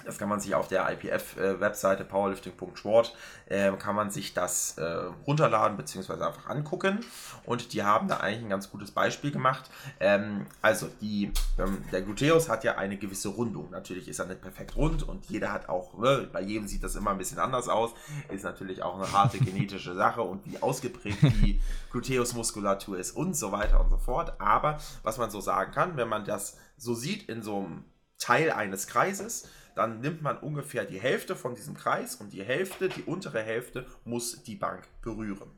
das 0.06 0.18
kann 0.18 0.30
man 0.30 0.40
sich 0.40 0.56
auf 0.56 0.68
der 0.68 0.90
IPF-Webseite 0.92 2.04
powerlifting.sport, 2.04 3.16
äh, 3.48 3.72
kann 3.74 3.96
man 3.96 4.12
sich 4.12 4.34
das 4.34 4.78
äh, 4.78 4.84
runterladen 5.28 5.78
bzw. 5.78 6.14
einfach 6.14 6.48
angucken. 6.48 7.00
Und 7.46 7.74
die 7.74 7.84
haben 7.84 8.08
da 8.08 8.18
eigentlich 8.18 8.44
ein 8.44 8.50
ganz 8.50 8.70
gutes 8.70 8.92
Beispiel 8.92 9.32
gemacht. 9.32 9.70
Ähm, 10.00 10.46
also 10.62 10.88
die, 11.02 11.32
ähm, 11.58 11.84
der 11.92 12.02
Gluteus 12.02 12.50
hat 12.50 12.64
ja 12.64 12.78
eine 12.78 12.98
gewisse 12.98 13.30
Rundung. 13.30 13.70
Natürlich 13.72 14.08
ist 14.08 14.20
er 14.20 14.26
nicht 14.26 14.42
perfekt 14.42 14.76
rund 14.76 15.08
und 15.08 15.26
jeder 15.26 15.52
hat 15.52 15.70
auch, 15.70 15.98
ne, 15.98 16.28
bei 16.32 16.42
jedem 16.42 16.68
sieht 16.68 16.84
das 16.84 16.96
immer 16.96 17.12
ein 17.12 17.18
bisschen 17.18 17.40
anders 17.40 17.70
aus. 17.70 17.92
Ist 18.30 18.44
natürlich 18.44 18.84
auch 18.84 18.96
eine 18.96 19.12
harte 19.12 19.38
genetische 19.40 19.96
Sache 19.96 20.22
und 20.22 20.46
wie 20.46 20.62
ausgeprägt 20.62 21.22
die 21.22 21.62
Gluteusmuskulatur 21.92 22.98
ist 22.98 23.12
und 23.12 23.36
so 23.36 23.52
weiter 23.52 23.80
und 23.80 23.90
so 23.90 23.98
fort. 23.98 24.40
Aber 24.40 24.80
was 25.04 25.18
man 25.18 25.30
so 25.30 25.42
sagen 25.42 25.72
kann, 25.72 25.98
wenn 25.98 26.08
man 26.08 26.26
das 26.26 26.58
so 26.78 26.94
sieht 26.94 27.30
in 27.30 27.42
so 27.42 27.58
einem 27.58 27.84
Teil 28.18 28.52
eines 28.52 28.88
Kreises, 28.88 29.48
dann 29.76 30.02
nimmt 30.02 30.22
man 30.22 30.38
ungefähr 30.38 30.86
die 30.86 31.00
Hälfte 31.00 31.36
von 31.36 31.56
diesem 31.56 31.76
Kreis 31.76 32.16
und 32.16 32.34
die 32.34 32.44
Hälfte, 32.44 32.90
die 32.90 33.04
untere 33.04 33.42
Hälfte, 33.42 33.86
muss 34.04 34.44
die 34.44 34.56
Bank 34.56 34.88
berühren. 35.02 35.52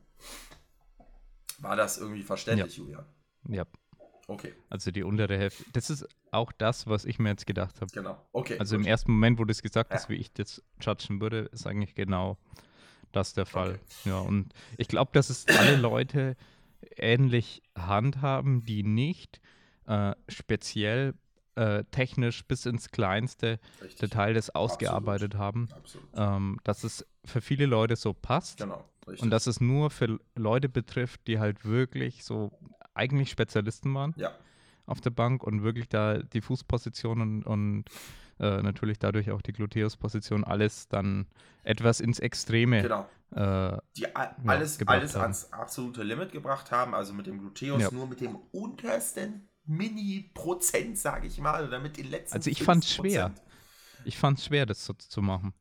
War 1.60 1.76
das 1.76 1.98
irgendwie 1.98 2.24
verständlich, 2.24 2.78
Julian? 2.78 3.06
Ja, 3.48 3.66
Okay, 4.28 4.54
also 4.70 4.92
die 4.92 5.04
untere 5.04 5.38
Hälfte. 5.38 5.66
Das 5.74 5.90
ist 5.90 6.08
auch 6.32 6.52
das, 6.54 6.88
was 6.88 7.04
ich 7.06 7.20
mir 7.20 7.30
jetzt 7.30 7.46
gedacht 7.46 7.82
habe. 7.82 7.92
genau. 7.92 8.26
Okay. 8.32 8.58
Also 8.60 8.76
im 8.76 8.84
gut. 8.84 8.90
ersten 8.90 9.12
Moment, 9.12 9.40
wo 9.40 9.44
du 9.44 9.52
es 9.52 9.62
gesagt 9.62 9.94
hast, 9.94 10.04
Ja. 10.04 10.10
wie 10.10 10.16
ich 10.20 10.32
das 10.32 10.64
judgen 10.80 11.20
würde, 11.20 11.50
ist 11.52 11.68
eigentlich 11.68 11.96
genau 11.96 12.38
das 13.12 13.34
der 13.34 13.46
Fall. 13.46 13.72
Okay. 13.72 14.10
Ja, 14.10 14.20
und 14.20 14.54
ich 14.78 14.88
glaube, 14.88 15.12
dass 15.14 15.30
es 15.30 15.46
alle 15.48 15.76
Leute 15.76 16.38
ähnlich 16.96 17.62
handhaben, 17.78 18.64
die 18.64 18.84
nicht 18.84 19.42
äh, 19.88 20.14
speziell 20.30 21.14
äh, 21.56 21.84
technisch 21.92 22.46
bis 22.46 22.66
ins 22.66 22.90
kleinste 22.92 23.60
Richtig. 23.82 24.00
Detail 24.00 24.34
das 24.34 24.50
ausgearbeitet 24.52 25.36
haben, 25.36 25.68
Absolut. 25.76 26.08
ähm, 26.16 26.60
dass 26.64 26.84
es 26.84 27.06
für 27.26 27.42
viele 27.42 27.66
Leute 27.66 27.96
so 27.96 28.14
passt 28.14 28.60
Genau. 28.60 28.84
Richtig. 29.08 29.24
und 29.24 29.30
dass 29.32 29.48
es 29.48 29.60
nur 29.60 29.90
für 29.90 30.20
Leute 30.36 30.70
betrifft, 30.70 31.28
die 31.28 31.40
halt 31.40 31.66
wirklich 31.66 32.24
so 32.24 32.52
eigentlich 32.94 33.30
Spezialisten 33.32 33.94
waren 33.94 34.14
Ja. 34.18 34.32
auf 34.86 35.02
der 35.02 35.10
Bank 35.10 35.44
und 35.44 35.64
wirklich 35.64 35.90
da 35.90 36.20
die 36.20 36.42
Fußposition 36.42 37.22
und, 37.22 37.44
und 37.44 37.86
äh, 38.40 38.62
natürlich 38.62 38.98
dadurch 39.00 39.30
auch 39.32 39.42
die 39.42 39.54
Gluteusposition 39.54 40.44
alles 40.44 40.88
dann 40.88 41.28
etwas 41.64 42.00
ins 42.00 42.20
Extreme 42.20 42.82
Genau. 42.82 43.08
äh, 43.36 43.78
Die 43.98 44.16
a- 44.16 44.36
alles, 44.48 44.78
gebracht 44.80 44.98
alles 44.98 45.16
haben. 45.16 45.22
ans 45.24 45.52
absolute 45.54 46.02
Limit 46.04 46.32
gebracht 46.32 46.72
haben, 46.72 46.96
also 46.96 47.14
mit 47.14 47.28
dem 47.28 47.40
Gluteus 47.40 47.82
Ja. 47.82 47.92
nur 47.92 48.08
mit 48.08 48.20
dem 48.22 48.36
untersten 48.52 49.48
Mini-Prozent, 49.78 50.98
sage 50.98 51.28
ich 51.28 51.40
mal, 51.40 51.68
oder 51.68 51.80
mit 51.80 51.98
den 51.98 52.10
letzten 52.10 52.36
Also 52.36 52.50
ich 52.50 52.64
fand's 52.64 52.88
5%. 52.88 52.96
schwer. 52.96 53.32
Ich 54.06 54.18
fand 54.18 54.40
es 54.40 54.46
schwer, 54.46 54.66
das 54.66 54.84
so 54.86 54.94
zu 54.94 55.22
machen. 55.22 55.54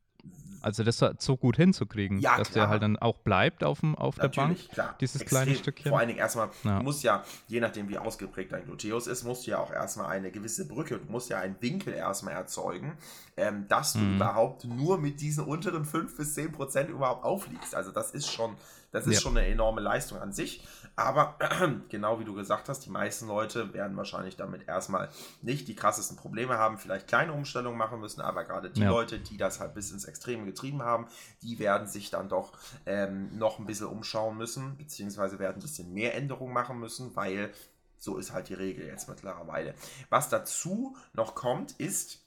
Also 0.62 0.84
das 0.84 0.98
so- 0.98 1.36
gut 1.38 1.56
hinzukriegen, 1.56 2.18
Ja, 2.18 2.36
dass 2.36 2.50
klar. 2.50 2.66
der 2.66 2.70
halt 2.70 2.82
dann 2.82 2.98
auch 2.98 3.16
bleibt 3.20 3.64
auf, 3.64 3.80
dem, 3.80 3.94
auf 3.94 4.16
der 4.16 4.28
Bank. 4.28 4.58
Klar. 4.70 4.94
dieses 5.00 5.22
Extrem. 5.22 5.44
kleine 5.44 5.56
Stückchen. 5.58 5.88
Vor 5.88 5.98
allen 5.98 6.08
Dingen 6.08 6.18
erstmal, 6.20 6.50
Ja. 6.64 6.78
du 6.78 6.84
musst 6.84 7.02
ja, 7.02 7.24
je 7.48 7.60
nachdem 7.60 7.88
wie 7.88 7.96
ausgeprägt 7.96 8.52
dein 8.52 8.64
Gluteus 8.66 9.06
ist, 9.06 9.24
musst 9.24 9.46
du 9.46 9.52
ja 9.52 9.58
auch 9.58 9.70
erstmal 9.72 10.08
eine 10.08 10.30
gewisse 10.30 10.68
Brücke, 10.68 10.98
du 10.98 11.10
musst 11.10 11.30
ja 11.30 11.38
einen 11.38 11.56
Winkel 11.60 11.94
erstmal 11.94 12.34
erzeugen, 12.34 12.98
ähm, 13.38 13.68
dass 13.68 13.94
du 13.94 14.00
Mhm. 14.00 14.16
überhaupt 14.16 14.64
nur 14.66 14.98
mit 14.98 15.22
diesen 15.22 15.44
unteren 15.46 15.86
5 15.86 16.14
bis 16.18 16.34
10 16.34 16.52
Prozent 16.52 16.90
überhaupt 16.90 17.24
aufliegst. 17.24 17.74
Also 17.74 17.90
das 17.90 18.10
ist 18.10 18.30
schon, 18.30 18.54
das 18.92 19.06
ist 19.06 19.14
Ja. 19.14 19.20
schon 19.22 19.38
eine 19.38 19.46
enorme 19.46 19.80
Leistung 19.80 20.18
an 20.18 20.34
sich. 20.34 20.62
Aber 20.96 21.36
genau 21.88 22.20
wie 22.20 22.24
du 22.24 22.34
gesagt 22.34 22.68
hast, 22.68 22.80
die 22.80 22.90
meisten 22.90 23.26
Leute 23.26 23.72
werden 23.72 23.96
wahrscheinlich 23.96 24.36
damit 24.36 24.68
erstmal 24.68 25.08
nicht 25.42 25.68
die 25.68 25.74
krassesten 25.74 26.16
Probleme 26.16 26.58
haben, 26.58 26.78
vielleicht 26.78 27.08
kleine 27.08 27.32
Umstellungen 27.32 27.78
machen 27.78 28.00
müssen, 28.00 28.20
aber 28.20 28.44
gerade 28.44 28.70
die 28.70 28.82
Ja. 28.82 28.90
Leute, 28.90 29.18
die 29.18 29.36
das 29.36 29.60
halt 29.60 29.74
bis 29.74 29.90
ins 29.92 30.04
Extreme 30.04 30.44
getrieben 30.44 30.82
haben, 30.82 31.06
die 31.42 31.58
werden 31.58 31.86
sich 31.86 32.10
dann 32.10 32.28
doch 32.28 32.52
ähm, 32.86 33.36
noch 33.38 33.58
ein 33.58 33.66
bisschen 33.66 33.86
umschauen 33.86 34.36
müssen, 34.36 34.76
beziehungsweise 34.76 35.38
werden 35.38 35.56
ein 35.58 35.62
bisschen 35.62 35.92
mehr 35.94 36.14
Änderungen 36.14 36.52
machen 36.52 36.78
müssen, 36.78 37.16
weil 37.16 37.52
so 37.98 38.16
ist 38.16 38.32
halt 38.32 38.48
die 38.48 38.54
Regel 38.54 38.86
jetzt 38.86 39.08
mittlerweile. 39.08 39.74
Was 40.08 40.28
dazu 40.30 40.96
noch 41.12 41.34
kommt, 41.34 41.72
ist, 41.72 42.19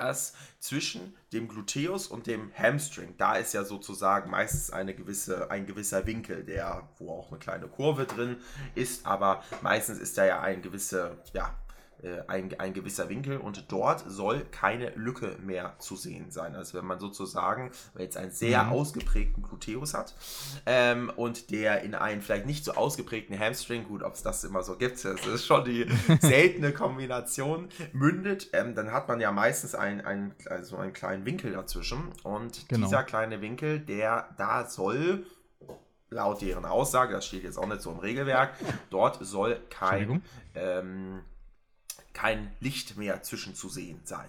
dass 0.00 0.34
zwischen 0.58 1.14
dem 1.32 1.48
Gluteus 1.48 2.06
und 2.06 2.26
dem 2.26 2.50
Hamstring, 2.56 3.14
da 3.18 3.34
ist 3.36 3.52
ja 3.52 3.64
sozusagen 3.64 4.30
meistens 4.30 4.70
eine 4.70 4.94
gewisse, 4.94 5.50
ein 5.50 5.66
gewisser 5.66 6.06
Winkel, 6.06 6.44
der, 6.44 6.88
wo 6.98 7.12
auch 7.12 7.30
eine 7.30 7.38
kleine 7.38 7.68
Kurve 7.68 8.06
drin 8.06 8.36
ist, 8.74 9.06
aber 9.06 9.44
meistens 9.62 9.98
ist 9.98 10.16
da 10.18 10.24
ja 10.24 10.40
ein 10.40 10.62
gewisser, 10.62 11.18
ja, 11.32 11.54
ein, 12.28 12.58
ein 12.58 12.72
gewisser 12.72 13.08
Winkel 13.08 13.36
und 13.38 13.70
dort 13.70 14.04
soll 14.06 14.40
keine 14.50 14.90
Lücke 14.90 15.36
mehr 15.44 15.74
zu 15.78 15.96
sehen 15.96 16.30
sein. 16.30 16.54
Also 16.56 16.78
wenn 16.78 16.86
man 16.86 16.98
sozusagen 16.98 17.70
jetzt 17.98 18.16
einen 18.16 18.30
sehr 18.30 18.64
Mhm. 18.64 18.72
ausgeprägten 18.72 19.42
Gluteus 19.42 19.94
hat 19.94 20.14
ähm, 20.66 21.10
und 21.14 21.50
der 21.50 21.82
in 21.82 21.94
einen 21.94 22.22
vielleicht 22.22 22.46
nicht 22.46 22.64
so 22.64 22.72
ausgeprägten 22.72 23.38
Hamstring, 23.38 23.84
gut, 23.84 24.02
ob 24.02 24.14
es 24.14 24.22
das 24.22 24.44
immer 24.44 24.62
so 24.62 24.76
gibt, 24.76 25.04
das 25.04 25.26
ist 25.26 25.46
schon 25.46 25.64
die 25.64 25.86
seltene 26.20 26.72
Kombination, 26.72 27.68
mündet, 27.92 28.48
ähm, 28.52 28.74
dann 28.74 28.92
hat 28.92 29.08
man 29.08 29.20
ja 29.20 29.30
meistens 29.32 29.74
einen, 29.74 30.00
einen, 30.00 30.34
also 30.48 30.76
einen 30.76 30.92
kleinen 30.92 31.24
Winkel 31.26 31.52
dazwischen 31.52 32.12
und 32.22 32.68
Genau. 32.68 32.86
dieser 32.86 33.02
kleine 33.02 33.40
Winkel, 33.40 33.78
der 33.80 34.28
da 34.38 34.66
soll 34.66 35.26
laut 36.08 36.40
deren 36.42 36.64
Aussage, 36.64 37.12
das 37.14 37.26
steht 37.26 37.44
jetzt 37.44 37.56
auch 37.58 37.66
nicht 37.68 37.82
so 37.82 37.92
im 37.92 37.98
Regelwerk, 37.98 38.54
dort 38.90 39.18
soll 39.24 39.60
kein 39.70 40.22
ähm, 40.54 41.20
kein 42.20 42.54
Licht 42.60 42.96
mehr 42.96 43.22
zwischen 43.22 43.54
zu 43.54 43.68
sehen 43.68 44.00
sein. 44.04 44.28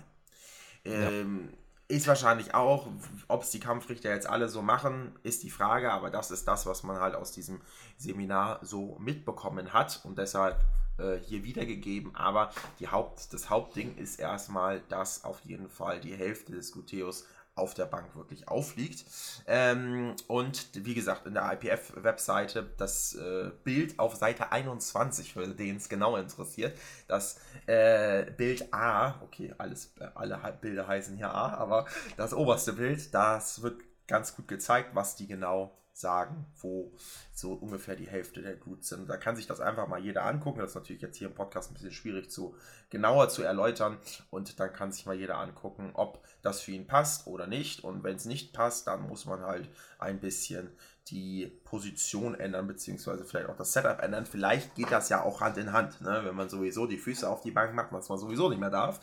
Ähm, 0.85 1.49
Ist 1.87 2.07
wahrscheinlich 2.07 2.53
auch, 2.53 2.87
ob 3.27 3.43
es 3.43 3.51
die 3.51 3.59
Kampfrichter 3.59 4.09
jetzt 4.09 4.27
alle 4.27 4.47
so 4.47 4.61
machen, 4.61 5.13
ist 5.23 5.43
die 5.43 5.49
Frage, 5.49 5.91
aber 5.91 6.09
das 6.09 6.31
ist 6.31 6.47
das, 6.47 6.65
was 6.65 6.83
man 6.83 7.01
halt 7.01 7.15
aus 7.15 7.33
diesem 7.33 7.59
Seminar 7.97 8.59
so 8.63 8.97
mitbekommen 8.99 9.73
hat 9.73 9.99
und 10.05 10.17
deshalb 10.17 10.57
äh, 10.97 11.17
hier 11.17 11.43
wiedergegeben. 11.43 12.15
Aber 12.15 12.51
die 12.79 12.87
Haupt, 12.87 13.33
das 13.33 13.49
Hauptding 13.49 13.97
ist 13.97 14.19
erstmal, 14.19 14.81
dass 14.87 15.25
auf 15.25 15.41
jeden 15.41 15.69
Fall 15.69 15.99
die 15.99 16.15
Hälfte 16.15 16.53
des 16.53 16.71
Gluteus 16.71 17.25
auf 17.55 17.73
der 17.73 17.85
Bank 17.85 18.15
wirklich 18.15 18.47
aufliegt. 18.47 19.05
Ähm, 19.45 20.15
und 20.27 20.69
wie 20.73 20.93
gesagt, 20.93 21.25
in 21.25 21.33
der 21.33 21.51
IPF-Webseite 21.53 22.71
das 22.77 23.13
äh, 23.15 23.51
Bild 23.63 23.99
auf 23.99 24.15
Seite 24.15 24.51
21, 24.51 25.33
für 25.33 25.47
den 25.47 25.75
es 25.75 25.89
genau 25.89 26.15
interessiert, 26.15 26.77
das 27.07 27.39
äh, 27.67 28.31
Bild 28.31 28.73
A, 28.73 29.21
okay, 29.21 29.53
alles, 29.57 29.93
äh, 29.99 30.07
alle 30.15 30.39
Bilder 30.61 30.87
heißen 30.87 31.17
hier 31.17 31.33
A, 31.33 31.53
aber 31.55 31.85
das 32.17 32.33
oberste 32.33 32.73
Bild, 32.73 33.13
das 33.13 33.61
wird 33.61 33.81
ganz 34.07 34.35
gut 34.35 34.47
gezeigt, 34.47 34.91
was 34.93 35.15
die 35.15 35.27
genau 35.27 35.80
sagen, 35.93 36.45
wo 36.57 36.91
so 37.33 37.53
ungefähr 37.53 37.95
die 37.95 38.07
Hälfte 38.07 38.41
der 38.41 38.55
Glutes 38.55 38.89
sind. 38.89 39.09
Da 39.09 39.17
kann 39.17 39.35
sich 39.35 39.47
das 39.47 39.59
einfach 39.59 39.87
mal 39.87 39.99
jeder 39.99 40.25
angucken. 40.25 40.59
Das 40.59 40.71
ist 40.71 40.75
natürlich 40.75 41.01
jetzt 41.01 41.17
hier 41.17 41.27
im 41.27 41.35
Podcast 41.35 41.69
ein 41.69 41.73
bisschen 41.73 41.91
schwierig 41.91 42.29
zu 42.29 42.55
genauer 42.89 43.29
zu 43.29 43.43
erläutern. 43.43 43.97
Und 44.29 44.59
dann 44.59 44.73
kann 44.73 44.91
sich 44.91 45.05
mal 45.05 45.15
jeder 45.15 45.37
angucken, 45.37 45.91
ob 45.93 46.25
das 46.41 46.61
für 46.61 46.71
ihn 46.71 46.87
passt 46.87 47.27
oder 47.27 47.47
nicht. 47.47 47.83
Und 47.83 48.03
wenn 48.03 48.15
es 48.15 48.25
nicht 48.25 48.53
passt, 48.53 48.87
dann 48.87 49.07
muss 49.07 49.25
man 49.25 49.41
halt 49.41 49.69
ein 49.99 50.19
bisschen 50.19 50.71
die 51.09 51.51
Position 51.65 52.35
ändern, 52.35 52.67
beziehungsweise 52.67 53.25
vielleicht 53.25 53.49
auch 53.49 53.57
das 53.57 53.73
Setup 53.73 53.99
ändern. 54.01 54.25
Vielleicht 54.25 54.75
geht 54.75 54.91
das 54.91 55.09
ja 55.09 55.23
auch 55.23 55.41
Hand 55.41 55.57
in 55.57 55.73
Hand, 55.73 55.99
ne? 56.01 56.21
wenn 56.23 56.35
man 56.35 56.47
sowieso 56.47 56.85
die 56.85 56.97
Füße 56.97 57.27
auf 57.27 57.41
die 57.41 57.51
Bank 57.51 57.73
macht, 57.73 57.91
was 57.91 58.07
man 58.07 58.17
sowieso 58.17 58.49
nicht 58.49 58.59
mehr 58.59 58.69
darf. 58.69 58.99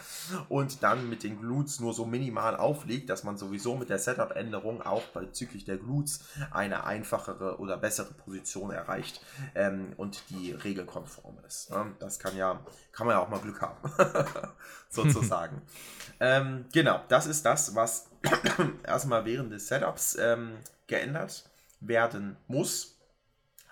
Und 0.48 0.82
dann 0.82 1.08
mit 1.08 1.22
den 1.22 1.40
Glutes 1.40 1.80
nur 1.80 1.92
so 1.92 2.06
minimal 2.06 2.56
aufliegt, 2.56 3.10
dass 3.10 3.24
man 3.24 3.36
sowieso 3.36 3.76
mit 3.76 3.90
der 3.90 3.98
Setup-Änderung 3.98 4.80
auch 4.80 5.02
bezüglich 5.08 5.64
der 5.64 5.76
Glutes 5.76 6.24
eine 6.50 6.84
einfachere 6.84 7.58
oder 7.58 7.76
bessere 7.76 8.14
Position 8.14 8.70
erreicht 8.70 9.20
ähm, 9.54 9.92
und 9.96 10.22
die 10.30 10.52
regelkonform 10.52 11.38
ist. 11.46 11.70
Ne? 11.70 11.94
Das 11.98 12.18
kann 12.18 12.36
ja, 12.36 12.60
kann 12.92 13.06
man 13.06 13.16
ja 13.16 13.22
auch 13.22 13.28
mal 13.28 13.40
Glück 13.40 13.60
haben, 13.60 13.76
sozusagen. 14.88 15.62
ähm, 16.20 16.64
genau, 16.72 17.00
das 17.08 17.26
ist 17.26 17.44
das, 17.44 17.74
was 17.74 18.08
erstmal 18.84 19.24
während 19.24 19.52
des 19.52 19.68
Setups 19.68 20.16
ähm, 20.18 20.58
geändert 20.86 21.47
werden 21.80 22.36
muss 22.46 22.96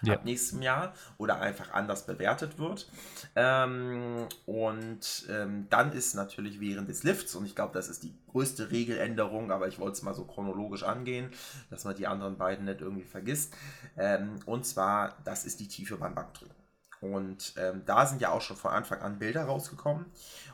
Ja. 0.03 0.15
ab 0.15 0.25
nächstem 0.25 0.63
Jahr 0.63 0.95
oder 1.19 1.41
einfach 1.41 1.73
anders 1.73 2.07
bewertet 2.07 2.59
wird. 2.59 2.91
Ähm, 3.35 4.29
und 4.45 5.27
ähm, 5.31 5.67
dann 5.71 5.93
ist 5.93 6.15
natürlich 6.15 6.61
während 6.61 6.89
des 6.89 7.03
Lifts, 7.03 7.35
und 7.35 7.47
ich 7.47 7.55
glaube, 7.55 7.73
das 7.75 7.89
ist 7.89 8.03
die 8.03 8.15
größte 8.29 8.71
Regeländerung, 8.71 9.51
aber 9.51 9.69
ich 9.69 9.79
wollte 9.79 9.95
es 9.95 10.03
mal 10.03 10.15
so 10.15 10.27
chronologisch 10.27 10.83
angehen, 10.83 11.31
dass 11.71 11.85
man 11.85 11.97
die 11.97 12.07
anderen 12.07 12.37
beiden 12.37 12.67
nicht 12.67 12.83
irgendwie 12.83 13.05
vergisst. 13.07 13.55
Ähm, 13.97 14.39
und 14.45 14.67
zwar, 14.67 15.17
das 15.25 15.45
ist 15.47 15.61
die 15.61 15.69
Tiefe 15.69 15.97
beim 15.97 16.15
Bankdrücken. 16.15 16.55
Und 17.01 17.55
ähm, 17.59 17.83
da 17.87 18.07
sind 18.07 18.21
ja 18.23 18.31
auch 18.33 18.41
schon 18.43 18.57
von 18.57 18.73
Anfang 18.73 19.01
an 19.01 19.19
Bilder 19.19 19.45
rausgekommen. 19.45 20.07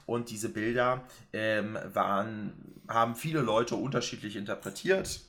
Und 0.06 0.30
diese 0.30 0.49
Bilder 0.50 1.02
ähm, 1.32 1.78
waren, 1.92 2.52
haben 2.88 3.14
viele 3.16 3.40
Leute 3.40 3.76
unterschiedlich 3.76 4.37
interpretiert. 4.37 5.21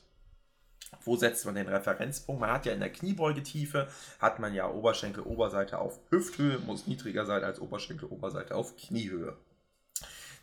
Wo 1.04 1.16
setzt 1.16 1.44
man 1.46 1.54
den 1.54 1.68
Referenzpunkt? 1.68 2.40
Man 2.40 2.50
hat 2.50 2.66
ja 2.66 2.72
in 2.72 2.80
der 2.80 2.90
Kniebeugetiefe, 2.90 3.88
hat 4.18 4.38
man 4.38 4.54
ja 4.54 4.70
Oberschenkel, 4.70 5.22
Oberseite 5.22 5.78
auf 5.78 6.00
Hüfthöhe, 6.10 6.58
muss 6.58 6.86
niedriger 6.86 7.26
sein 7.26 7.44
als 7.44 7.60
Oberschenkel, 7.60 8.08
Oberseite 8.08 8.54
auf 8.54 8.76
Kniehöhe. 8.76 9.36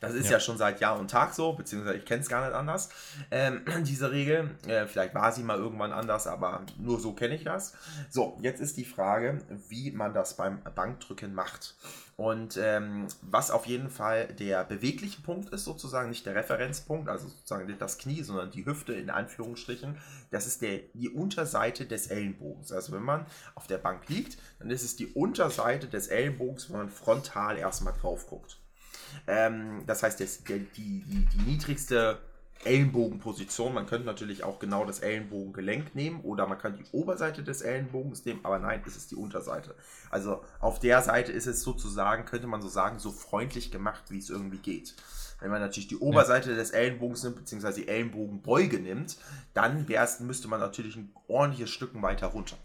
Das 0.01 0.13
ist 0.15 0.25
ja, 0.25 0.33
Ja. 0.33 0.39
schon 0.39 0.57
seit 0.57 0.81
Jahr 0.81 0.99
und 0.99 1.09
Tag 1.11 1.33
so, 1.33 1.53
beziehungsweise 1.53 1.97
ich 1.97 2.05
kenne 2.05 2.21
es 2.21 2.27
gar 2.27 2.43
nicht 2.43 2.55
anders, 2.55 2.89
ähm, 3.29 3.61
diese 3.85 4.11
Regel. 4.11 4.49
Äh, 4.67 4.87
vielleicht 4.87 5.13
war 5.13 5.31
sie 5.31 5.43
mal 5.43 5.57
irgendwann 5.57 5.93
anders, 5.93 6.27
aber 6.27 6.65
nur 6.77 6.99
so 6.99 7.13
kenne 7.13 7.35
ich 7.35 7.43
das. 7.43 7.73
So, 8.09 8.37
jetzt 8.41 8.59
ist 8.59 8.77
die 8.77 8.85
Frage, 8.85 9.39
wie 9.69 9.91
man 9.91 10.13
das 10.13 10.35
beim 10.35 10.61
Bankdrücken 10.75 11.33
macht. 11.33 11.75
Und 12.17 12.57
ähm, 12.61 13.07
was 13.21 13.49
auf 13.51 13.65
jeden 13.65 13.89
Fall 13.89 14.27
der 14.27 14.63
bewegliche 14.63 15.21
Punkt 15.21 15.49
ist, 15.53 15.63
sozusagen 15.65 16.09
nicht 16.09 16.25
der 16.25 16.35
Referenzpunkt, 16.35 17.09
also 17.09 17.27
sozusagen 17.27 17.65
nicht 17.65 17.81
das 17.81 17.97
Knie, 17.97 18.21
sondern 18.21 18.51
die 18.51 18.65
Hüfte 18.65 18.93
in 18.93 19.09
Anführungsstrichen, 19.09 19.97
das 20.29 20.45
ist 20.45 20.61
der, 20.61 20.79
die 20.93 21.09
Unterseite 21.09 21.85
des 21.85 22.07
Ellenbogens. 22.07 22.71
Also 22.71 22.91
wenn 22.93 23.01
man 23.03 23.25
auf 23.55 23.67
der 23.67 23.77
Bank 23.79 24.07
liegt, 24.09 24.37
dann 24.59 24.69
ist 24.69 24.83
es 24.83 24.95
die 24.95 25.07
Unterseite 25.13 25.87
des 25.87 26.07
Ellenbogens, 26.07 26.69
wenn 26.69 26.77
man 26.77 26.89
frontal 26.89 27.57
erstmal 27.57 27.93
drauf 27.93 28.27
guckt. 28.27 28.60
Ähm, 29.27 29.83
das 29.85 30.03
heißt, 30.03 30.19
das, 30.19 30.43
die, 30.43 30.59
die, 30.75 31.25
die 31.25 31.41
niedrigste 31.45 32.19
Ellenbogenposition, 32.63 33.73
man 33.73 33.87
könnte 33.87 34.05
natürlich 34.05 34.43
auch 34.43 34.59
genau 34.59 34.85
das 34.85 34.99
Ellenbogengelenk 34.99 35.95
nehmen 35.95 36.21
oder 36.21 36.47
man 36.47 36.57
kann 36.57 36.77
die 36.77 36.85
Oberseite 36.91 37.43
des 37.43 37.61
Ellenbogens 37.61 38.25
nehmen, 38.25 38.41
aber 38.43 38.59
nein, 38.59 38.83
es 38.85 38.95
ist 38.95 39.09
die 39.11 39.15
Unterseite. 39.15 39.75
Also 40.09 40.43
auf 40.59 40.79
der 40.79 41.01
Seite 41.01 41.31
ist 41.31 41.47
es 41.47 41.61
sozusagen, 41.61 42.25
könnte 42.25 42.47
man 42.47 42.61
so 42.61 42.67
sagen, 42.67 42.99
so 42.99 43.11
freundlich 43.11 43.71
gemacht, 43.71 44.03
wie 44.09 44.19
es 44.19 44.29
irgendwie 44.29 44.59
geht. 44.59 44.95
Wenn 45.39 45.49
man 45.49 45.59
natürlich 45.59 45.87
die 45.87 45.97
Oberseite 45.97 46.55
des 46.55 46.69
Ellenbogens 46.69 47.23
nimmt, 47.23 47.37
beziehungsweise 47.37 47.81
die 47.81 47.87
Ellenbogenbeuge 47.87 48.79
nimmt, 48.79 49.17
dann 49.55 49.87
müsste 50.19 50.47
man 50.47 50.59
natürlich 50.59 50.95
ein 50.95 51.11
ordentliches 51.27 51.71
Stück 51.71 51.99
weiter 51.99 52.27
runter. 52.27 52.57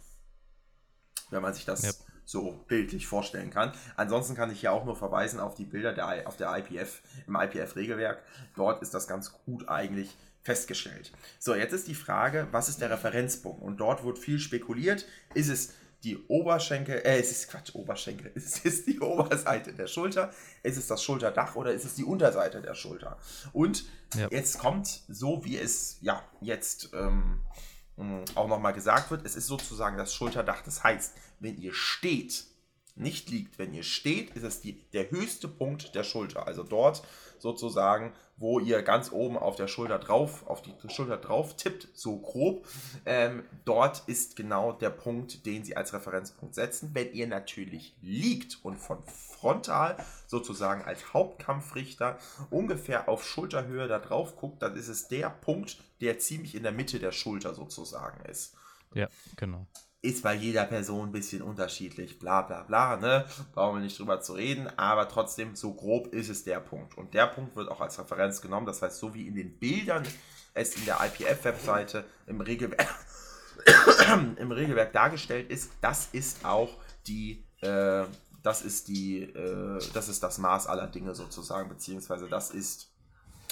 Wenn 1.30 1.40
man 1.40 1.54
sich 1.54 1.64
das 1.64 1.82
Ja. 1.82 1.92
So 2.26 2.52
bildlich 2.68 3.06
vorstellen 3.06 3.50
kann. 3.50 3.72
Ansonsten 3.96 4.34
kann 4.34 4.50
ich 4.50 4.60
hier 4.60 4.72
auch 4.72 4.84
nur 4.84 4.96
verweisen 4.96 5.40
auf 5.40 5.54
die 5.54 5.64
Bilder 5.64 5.94
der, 5.94 6.26
auf 6.28 6.36
der 6.36 6.54
IPF, 6.58 7.00
im 7.26 7.36
IPF-Regelwerk. 7.36 8.22
Dort 8.56 8.82
ist 8.82 8.92
das 8.92 9.06
ganz 9.08 9.32
gut 9.46 9.68
eigentlich 9.68 10.14
festgestellt. 10.42 11.12
So, 11.38 11.54
jetzt 11.54 11.72
ist 11.72 11.88
die 11.88 11.94
Frage, 11.94 12.48
was 12.50 12.68
ist 12.68 12.80
der 12.80 12.90
Referenzpunkt? 12.90 13.62
Und 13.62 13.78
dort 13.78 14.04
wird 14.04 14.18
viel 14.18 14.38
spekuliert. 14.38 15.06
Ist 15.34 15.48
es 15.48 15.72
die 16.04 16.18
Oberschenkel, 16.28 16.98
äh, 17.04 17.18
es 17.18 17.30
ist 17.30 17.48
Quatsch, 17.48 17.74
Oberschenkel, 17.74 18.30
es 18.36 18.58
ist 18.58 18.86
die 18.86 19.00
Oberseite 19.00 19.72
der 19.72 19.86
Schulter, 19.86 20.32
es 20.62 20.76
ist 20.76 20.90
das 20.90 21.02
Schulterdach 21.02 21.56
oder 21.56 21.74
es 21.74 21.84
ist 21.84 21.96
die 21.98 22.04
Unterseite 22.04 22.60
der 22.60 22.74
Schulter. 22.74 23.18
Und 23.52 23.84
Ja. 24.14 24.28
jetzt 24.30 24.58
kommt 24.58 25.02
so, 25.08 25.44
wie 25.44 25.58
es 25.58 25.98
ja 26.00 26.22
jetzt 26.40 26.90
ähm, 26.94 27.40
auch 28.34 28.48
nochmal 28.48 28.74
gesagt 28.74 29.10
wird, 29.10 29.24
es 29.24 29.36
ist 29.36 29.46
sozusagen 29.46 29.96
das 29.96 30.12
Schulterdach. 30.12 30.62
Das 30.62 30.84
heißt, 30.84 31.14
wenn 31.40 31.58
ihr 31.60 31.72
steht, 31.72 32.44
nicht 32.94 33.30
liegt, 33.30 33.58
wenn 33.58 33.74
ihr 33.74 33.82
steht, 33.82 34.30
ist 34.36 34.42
es 34.42 34.60
die, 34.60 34.72
der 34.90 35.10
höchste 35.10 35.48
Punkt 35.48 35.94
der 35.94 36.04
Schulter. 36.04 36.46
Also 36.46 36.62
dort 36.62 37.02
sozusagen, 37.38 38.12
wo 38.36 38.60
ihr 38.60 38.82
ganz 38.82 39.12
oben 39.12 39.38
auf 39.38 39.56
der 39.56 39.66
Schulter 39.66 39.98
drauf, 39.98 40.46
auf 40.46 40.62
die 40.62 40.74
Schulter 40.88 41.16
drauf 41.16 41.56
tippt, 41.56 41.88
so 41.94 42.18
grob. 42.18 42.66
Ähm, 43.06 43.44
dort 43.64 44.02
ist 44.06 44.36
genau 44.36 44.72
der 44.72 44.90
Punkt, 44.90 45.46
den 45.46 45.64
sie 45.64 45.76
als 45.76 45.92
Referenzpunkt 45.92 46.54
setzen. 46.54 46.90
Wenn 46.92 47.12
ihr 47.12 47.26
natürlich 47.26 47.96
liegt 48.02 48.58
und 48.62 48.76
von 48.76 49.02
frontal 49.04 49.96
sozusagen 50.26 50.82
als 50.82 51.14
Hauptkampfrichter 51.14 52.18
ungefähr 52.50 53.08
auf 53.08 53.24
Schulterhöhe 53.24 53.88
da 53.88 53.98
drauf 53.98 54.36
guckt, 54.36 54.62
dann 54.62 54.76
ist 54.76 54.88
es 54.88 55.08
der 55.08 55.30
Punkt, 55.30 55.78
der 56.00 56.18
ziemlich 56.18 56.54
in 56.54 56.62
der 56.62 56.72
Mitte 56.72 56.98
der 56.98 57.12
Schulter 57.12 57.54
sozusagen 57.54 58.24
ist 58.26 58.54
Ja, 58.94 59.08
genau. 59.36 59.66
Ist 60.06 60.22
bei 60.22 60.34
jeder 60.34 60.64
Person 60.64 61.08
ein 61.08 61.12
bisschen 61.12 61.42
unterschiedlich, 61.42 62.18
bla 62.18 62.42
bla 62.42 62.62
bla, 62.62 62.96
ne? 62.96 63.26
Brauchen 63.52 63.76
wir 63.76 63.82
nicht 63.82 63.98
drüber 63.98 64.20
zu 64.20 64.34
reden, 64.34 64.68
aber 64.76 65.08
trotzdem, 65.08 65.56
so 65.56 65.74
grob 65.74 66.12
ist 66.14 66.28
es 66.28 66.44
der 66.44 66.60
Punkt. 66.60 66.96
Und 66.96 67.14
der 67.14 67.26
Punkt 67.26 67.56
wird 67.56 67.70
auch 67.70 67.80
als 67.80 67.98
Referenz 67.98 68.40
genommen, 68.40 68.66
das 68.66 68.82
heißt, 68.82 68.98
so 68.98 69.14
wie 69.14 69.26
in 69.26 69.34
den 69.34 69.58
Bildern 69.58 70.04
es 70.54 70.76
in 70.76 70.84
der 70.84 70.98
IPF-Webseite 71.04 72.04
im 72.26 72.40
Regelwerk, 72.40 72.94
im 74.36 74.52
Regelwerk 74.52 74.92
dargestellt 74.92 75.50
ist, 75.50 75.72
das 75.80 76.08
ist 76.12 76.44
auch 76.44 76.78
die, 77.06 77.44
äh, 77.60 78.04
das 78.42 78.62
ist 78.62 78.88
die, 78.88 79.22
äh, 79.22 79.80
das 79.92 80.08
ist 80.08 80.22
das 80.22 80.38
Maß 80.38 80.66
aller 80.68 80.86
Dinge 80.86 81.14
sozusagen, 81.14 81.68
beziehungsweise 81.68 82.28
das 82.28 82.50
ist 82.50 82.90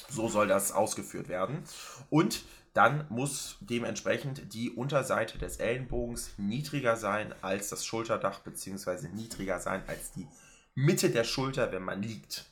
so 0.09 0.29
soll 0.29 0.49
das 0.49 0.73
ausgeführt 0.73 1.29
werden. 1.29 1.65
Und 2.11 2.45
dann 2.75 3.07
muss 3.09 3.57
dementsprechend 3.61 4.53
die 4.53 4.71
Unterseite 4.71 5.39
des 5.39 5.57
Ellenbogens 5.59 6.33
niedriger 6.37 6.97
sein 6.97 7.33
als 7.41 7.69
das 7.71 7.87
Schulterdach, 7.87 8.41
beziehungsweise 8.41 9.09
niedriger 9.09 9.61
sein 9.61 9.83
als 9.87 10.13
die 10.13 10.27
Mitte 10.75 11.11
der 11.11 11.25
Schulter, 11.25 11.71
wenn 11.73 11.85
man 11.85 12.03
liegt. 12.03 12.47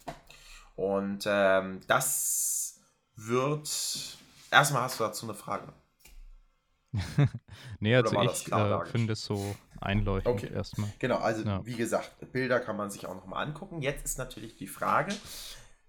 Und 0.76 1.24
ähm, 1.26 1.80
das 1.88 2.80
wird. 3.16 4.16
Erstmal 4.50 4.82
hast 4.82 5.00
du 5.00 5.04
dazu 5.04 5.26
eine 5.26 5.34
Frage. 5.34 5.72
Nee, 7.80 7.96
also 7.96 8.20
ich 8.22 8.52
äh, 8.52 8.84
finde 8.86 9.14
es 9.14 9.24
so 9.24 9.56
einleuchtend 9.80 10.44
Okay. 10.44 10.54
erstmal. 10.54 10.88
Genau, 10.98 11.16
also 11.18 11.42
Ja. 11.42 11.64
wie 11.64 11.74
gesagt, 11.74 12.32
Bilder 12.32 12.60
kann 12.60 12.76
man 12.76 12.90
sich 12.90 13.06
auch 13.06 13.14
nochmal 13.14 13.44
angucken. 13.46 13.82
Jetzt 13.82 14.04
ist 14.04 14.18
natürlich 14.18 14.56
die 14.56 14.68
Frage, 14.68 15.12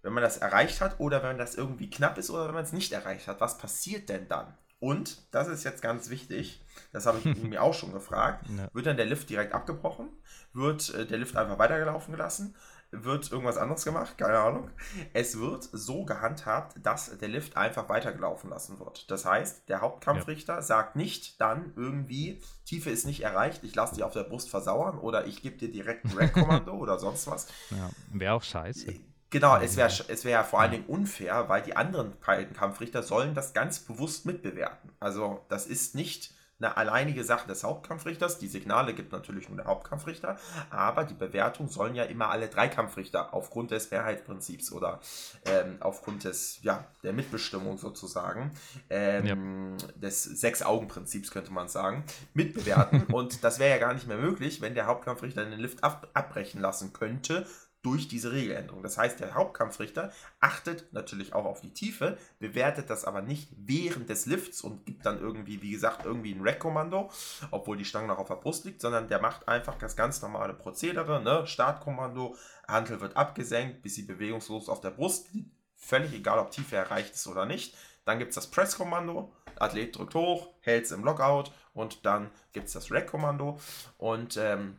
wenn 0.04 0.14
man 0.14 0.22
das 0.24 0.38
erreicht 0.38 0.80
hat 0.82 1.00
oder 1.00 1.24
wenn 1.24 1.38
das 1.38 1.56
irgendwie 1.56 1.90
knapp 1.90 2.18
ist 2.18 2.30
oder 2.30 2.46
wenn 2.48 2.54
man 2.54 2.64
es 2.64 2.74
nicht 2.74 2.92
erreicht 2.92 3.28
hat, 3.28 3.42
was 3.42 3.58
passiert 3.58 4.10
denn 4.10 4.28
dann? 4.28 4.56
Und, 4.80 5.34
das 5.34 5.48
ist 5.48 5.64
jetzt 5.64 5.82
ganz 5.82 6.10
wichtig, 6.10 6.62
das 6.92 7.06
habe 7.06 7.18
ich 7.20 7.26
mir 7.44 7.64
auch 7.64 7.74
schon 7.74 7.94
gefragt, 7.94 8.46
Ja. 8.50 8.68
wird 8.74 8.86
dann 8.86 8.98
der 8.98 9.06
Lift 9.06 9.30
direkt 9.30 9.54
abgebrochen? 9.54 10.10
Wird 10.52 10.94
äh, 10.94 11.06
der 11.08 11.18
Lift 11.18 11.36
einfach 11.38 11.58
weitergelaufen 11.58 12.12
gelassen? 12.14 12.56
Wird 12.92 13.32
irgendwas 13.32 13.58
anderes 13.58 13.86
gemacht? 13.86 14.18
Keine 14.20 14.38
Ahnung. 14.38 14.70
Es 15.14 15.40
wird 15.40 15.68
so 15.72 16.06
gehandhabt, 16.06 16.76
dass 16.86 17.18
der 17.18 17.28
Lift 17.30 17.58
einfach 17.58 17.90
weitergelaufen 17.90 18.52
lassen 18.52 18.78
wird. 18.80 19.10
Das 19.10 19.26
heißt, 19.26 19.68
der 19.68 19.82
Hauptkampfrichter 19.82 20.62
sagt 20.62 20.96
nicht 20.96 21.42
dann 21.42 21.74
irgendwie, 21.76 22.44
Tiefe 22.66 22.92
ist 22.92 23.06
nicht 23.08 23.22
erreicht, 23.22 23.64
ich 23.64 23.74
lasse 23.74 23.96
dich 23.96 24.04
auf 24.04 24.14
der 24.14 24.24
Brust 24.26 24.50
versauern 24.50 25.00
oder 25.00 25.26
ich 25.26 25.42
gebe 25.42 25.58
dir 25.58 25.72
direkt 25.72 26.06
ein 26.06 26.12
Rack-Kommando 26.18 26.74
oder 26.74 27.00
sonst 27.00 27.26
was. 27.26 27.48
Ja, 27.72 27.90
wäre 28.12 28.34
auch 28.34 28.44
scheiße. 28.44 28.94
Genau, 29.34 29.58
es 29.58 29.78
wäre 29.78 29.90
es 30.10 30.26
wär 30.26 30.44
vor 30.44 30.62
allen 30.62 30.70
Dingen 30.70 30.86
unfair, 30.86 31.50
weil 31.50 31.64
die 31.64 31.76
anderen 31.76 32.14
beiden 32.24 32.56
Kampfrichter 32.56 33.02
sollen 33.02 33.34
das 33.34 33.56
ganz 33.56 33.80
bewusst 33.80 34.28
mitbewerten. 34.28 34.92
Also 35.00 35.44
das 35.50 35.66
ist 35.66 35.96
nicht 35.96 36.36
eine 36.60 36.78
alleinige 36.78 37.24
Sache 37.24 37.48
des 37.48 37.64
Hauptkampfrichters. 37.64 38.38
Die 38.38 38.48
Signale 38.48 38.94
gibt 38.94 39.12
natürlich 39.12 39.50
nur 39.50 39.58
der 39.58 39.66
Hauptkampfrichter, 39.66 40.38
aber 40.70 41.04
die 41.04 41.16
Bewertung 41.16 41.68
sollen 41.68 41.96
ja 41.96 42.04
immer 42.04 42.30
alle 42.30 42.48
drei 42.48 42.68
Kampfrichter 42.68 43.34
aufgrund 43.34 43.72
des 43.72 43.90
Mehrheitsprinzips 43.90 44.72
oder 44.72 45.00
ähm, 45.46 45.78
aufgrund 45.80 46.26
des, 46.26 46.62
ja, 46.62 46.86
der 47.02 47.14
Mitbestimmung 47.14 47.80
sozusagen, 47.80 48.52
ähm, 48.92 49.78
des 49.96 50.26
Sechs-Augen-Prinzips 50.26 51.32
könnte 51.32 51.52
man 51.52 51.70
sagen, 51.70 52.04
mitbewerten. 52.36 53.04
Und 53.12 53.44
das 53.44 53.58
wäre 53.58 53.72
ja 53.72 53.78
gar 53.80 53.96
nicht 53.96 54.08
mehr 54.08 54.18
möglich, 54.18 54.62
wenn 54.62 54.76
der 54.76 54.86
Hauptkampfrichter 54.86 55.44
den 55.44 55.60
Lift 55.60 55.84
ab 55.84 56.08
abbrechen 56.14 56.62
lassen 56.62 56.94
könnte 56.94 57.48
durch 57.84 58.08
diese 58.08 58.32
Regeländerung. 58.32 58.82
Das 58.82 58.98
heißt, 58.98 59.20
der 59.20 59.36
Hauptkampfrichter 59.36 60.12
achtet 60.40 60.92
natürlich 60.94 61.34
auch 61.34 61.46
auf 61.46 61.62
die 61.62 61.74
Tiefe, 61.74 62.18
bewertet 62.40 62.90
das 62.90 63.04
aber 63.06 63.22
nicht 63.22 63.50
während 63.58 64.10
des 64.10 64.26
Lifts 64.26 64.62
und 64.62 64.86
gibt 64.86 65.06
dann 65.06 65.20
irgendwie, 65.20 65.62
wie 65.62 65.72
gesagt, 65.72 66.06
irgendwie 66.06 66.34
ein 66.34 66.42
Rack-Kommando, 66.42 67.12
obwohl 67.52 67.78
die 67.78 67.86
Stange 67.86 68.08
noch 68.08 68.20
auf 68.20 68.30
der 68.30 68.36
Brust 68.36 68.64
liegt, 68.64 68.82
sondern 68.82 69.10
der 69.10 69.22
macht 69.22 69.48
einfach 69.50 69.78
das 69.78 69.98
ganz 69.98 70.22
normale 70.22 70.54
Prozedere, 70.54 71.22
ne? 71.22 71.46
Startkommando, 71.46 72.36
Hantel 72.68 73.02
wird 73.02 73.18
abgesenkt, 73.18 73.82
bis 73.82 73.96
sie 73.96 74.04
bewegungslos 74.04 74.70
auf 74.70 74.80
der 74.80 74.92
Brust 74.92 75.34
liegt, 75.34 75.52
völlig 75.76 76.14
egal, 76.14 76.40
ob 76.40 76.52
Tiefe 76.52 76.78
erreicht 76.78 77.14
ist 77.14 77.28
oder 77.28 77.46
nicht. 77.46 77.76
Dann 78.06 78.18
gibt 78.18 78.30
es 78.30 78.36
das 78.36 78.50
Press-Kommando, 78.50 79.34
Athlet 79.60 79.98
drückt 79.98 80.16
hoch, 80.16 80.54
hält 80.62 80.86
es 80.86 80.92
im 80.92 81.04
Lockout 81.04 81.52
und 81.74 82.06
dann 82.06 82.32
gibt 82.54 82.68
es 82.68 82.74
das 82.74 82.92
Rack-Kommando 82.92 83.60
und 83.98 84.38
ähm, 84.38 84.78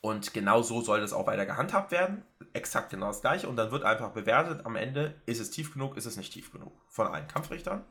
und 0.00 0.32
genau 0.34 0.62
so 0.62 0.80
soll 0.80 1.00
das 1.00 1.12
auch 1.12 1.26
weiter 1.26 1.46
gehandhabt 1.46 1.90
werden. 1.90 2.22
Exakt 2.52 2.90
genau 2.90 3.08
das 3.08 3.20
gleiche. 3.20 3.48
Und 3.48 3.56
dann 3.56 3.70
wird 3.70 3.84
einfach 3.84 4.12
bewertet 4.12 4.64
am 4.64 4.76
Ende, 4.76 5.20
ist 5.26 5.40
es 5.40 5.50
tief 5.50 5.72
genug, 5.72 5.96
ist 5.96 6.06
es 6.06 6.16
nicht 6.16 6.32
tief 6.32 6.52
genug. 6.52 6.72
Von 6.88 7.06
allen 7.06 7.28
Kampfrichtern. 7.28 7.84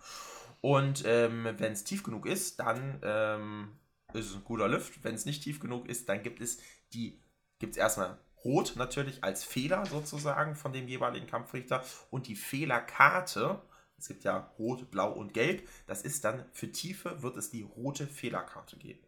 Und 0.61 1.03
ähm, 1.05 1.47
wenn 1.57 1.73
es 1.73 1.83
tief 1.83 2.03
genug 2.03 2.25
ist, 2.25 2.59
dann 2.59 2.99
ähm, 3.03 3.77
ist 4.13 4.29
es 4.29 4.35
ein 4.35 4.43
guter 4.43 4.67
Lift. 4.67 5.03
Wenn 5.03 5.15
es 5.15 5.25
nicht 5.25 5.43
tief 5.43 5.59
genug 5.59 5.87
ist, 5.87 6.09
dann 6.09 6.23
gibt 6.23 6.41
es 6.41 6.59
die, 6.93 7.21
gibt 7.59 7.73
es 7.73 7.77
erstmal 7.77 8.17
Rot 8.43 8.73
natürlich 8.75 9.23
als 9.23 9.43
Fehler 9.43 9.85
sozusagen 9.85 10.55
von 10.55 10.71
dem 10.71 10.87
jeweiligen 10.87 11.27
Kampfrichter. 11.27 11.83
Und 12.11 12.27
die 12.27 12.35
Fehlerkarte, 12.35 13.61
es 13.97 14.07
gibt 14.07 14.23
ja 14.23 14.51
Rot, 14.57 14.89
Blau 14.91 15.11
und 15.11 15.33
Gelb, 15.33 15.67
das 15.87 16.03
ist 16.03 16.23
dann 16.23 16.45
für 16.51 16.71
Tiefe, 16.71 17.21
wird 17.21 17.37
es 17.37 17.49
die 17.49 17.63
rote 17.63 18.07
Fehlerkarte 18.07 18.77
geben. 18.77 19.03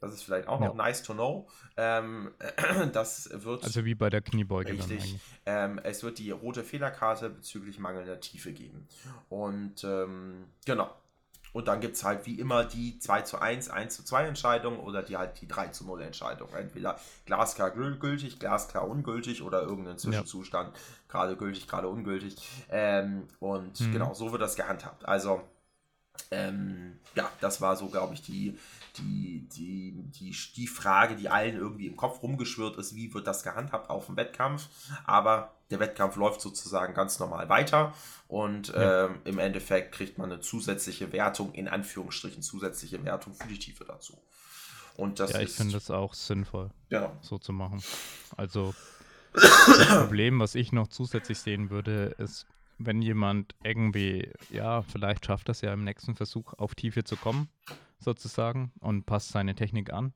Das 0.00 0.12
ist 0.12 0.22
vielleicht 0.22 0.46
auch 0.48 0.60
noch 0.60 0.68
Ja. 0.68 0.74
nice 0.74 1.02
to 1.02 1.12
know. 1.12 1.48
Ähm, 1.76 2.30
das 2.92 3.28
wird 3.32 3.64
Also 3.64 3.84
wie 3.84 3.94
bei 3.94 4.10
der 4.10 4.20
Kniebeuge 4.22 4.70
richtig. 4.72 5.18
Ähm, 5.46 5.80
es 5.82 6.02
wird 6.02 6.18
die 6.18 6.30
rote 6.30 6.62
Fehlerkarte 6.62 7.30
bezüglich 7.30 7.78
mangelnder 7.78 8.20
Tiefe 8.20 8.52
geben. 8.52 8.86
Und 9.28 9.82
ähm, 9.84 10.44
genau. 10.64 10.90
Und 11.54 11.66
dann 11.66 11.80
gibt 11.80 11.96
es 11.96 12.04
halt 12.04 12.26
wie 12.26 12.38
immer 12.38 12.64
die 12.64 12.98
2 12.98 13.22
zu 13.22 13.40
1, 13.40 13.70
1 13.70 13.96
zu 13.96 14.04
2 14.04 14.26
Entscheidung 14.26 14.78
oder 14.78 15.02
die 15.02 15.16
halt 15.16 15.40
die 15.40 15.48
3 15.48 15.68
zu 15.68 15.84
0 15.84 16.02
Entscheidung. 16.02 16.48
Entweder 16.54 17.00
glasklar 17.24 17.70
gül- 17.70 17.98
gültig, 17.98 18.38
glasklar 18.38 18.86
ungültig 18.86 19.42
oder 19.42 19.62
irgendein 19.62 19.98
Zwischenzustand, 19.98 20.76
gerade 21.08 21.36
gültig, 21.36 21.66
gerade 21.66 21.88
ungültig. 21.88 22.36
Ähm, 22.70 23.26
und 23.40 23.80
Mhm. 23.80 23.92
genau, 23.92 24.14
so 24.14 24.30
wird 24.30 24.42
das 24.42 24.56
gehandhabt. 24.56 25.06
Also, 25.06 25.40
ähm, 26.30 26.98
ja, 27.14 27.30
das 27.40 27.60
war 27.60 27.76
so, 27.76 27.88
glaube 27.88 28.12
ich, 28.14 28.22
die, 28.22 28.58
die, 28.98 29.46
die, 29.52 29.92
die, 30.18 30.34
die 30.56 30.66
Frage, 30.66 31.16
die 31.16 31.28
allen 31.28 31.56
irgendwie 31.56 31.86
im 31.86 31.96
Kopf 31.96 32.22
rumgeschwirrt 32.22 32.76
ist, 32.76 32.94
wie 32.94 33.12
wird 33.14 33.26
das 33.26 33.42
gehandhabt 33.42 33.90
auf 33.90 34.06
dem 34.06 34.16
Wettkampf. 34.16 34.68
Aber 35.04 35.54
der 35.70 35.80
Wettkampf 35.80 36.16
läuft 36.16 36.40
sozusagen 36.40 36.94
ganz 36.94 37.18
normal 37.18 37.48
weiter 37.48 37.92
und 38.26 38.68
Ja. 38.68 39.06
ähm, 39.06 39.16
im 39.24 39.38
Endeffekt 39.38 39.92
kriegt 39.94 40.18
man 40.18 40.32
eine 40.32 40.40
zusätzliche 40.40 41.12
Wertung, 41.12 41.52
in 41.52 41.68
Anführungsstrichen 41.68 42.42
zusätzliche 42.42 43.04
Wertung 43.04 43.34
für 43.34 43.48
die 43.48 43.58
Tiefe 43.58 43.84
dazu. 43.84 44.18
Und 44.96 45.20
das 45.20 45.32
Ja, 45.32 45.40
ich 45.40 45.50
finde 45.52 45.74
das 45.74 45.90
auch 45.90 46.14
sinnvoll, 46.14 46.70
genau. 46.88 47.16
so 47.20 47.38
zu 47.38 47.52
machen. 47.52 47.82
Also 48.36 48.74
das 49.34 49.88
Problem, 49.88 50.40
was 50.40 50.54
ich 50.54 50.72
noch 50.72 50.88
zusätzlich 50.88 51.38
sehen 51.38 51.70
würde, 51.70 52.14
ist, 52.18 52.46
wenn 52.78 53.02
jemand 53.02 53.54
irgendwie, 53.62 54.32
ja, 54.50 54.82
vielleicht 54.82 55.26
schafft 55.26 55.48
das 55.48 55.60
ja 55.60 55.72
im 55.72 55.84
nächsten 55.84 56.14
Versuch 56.16 56.54
auf 56.54 56.74
Tiefe 56.74 57.04
zu 57.04 57.16
kommen, 57.16 57.48
sozusagen, 57.98 58.72
und 58.80 59.06
passt 59.06 59.30
seine 59.30 59.54
Technik 59.54 59.92
an. 59.92 60.12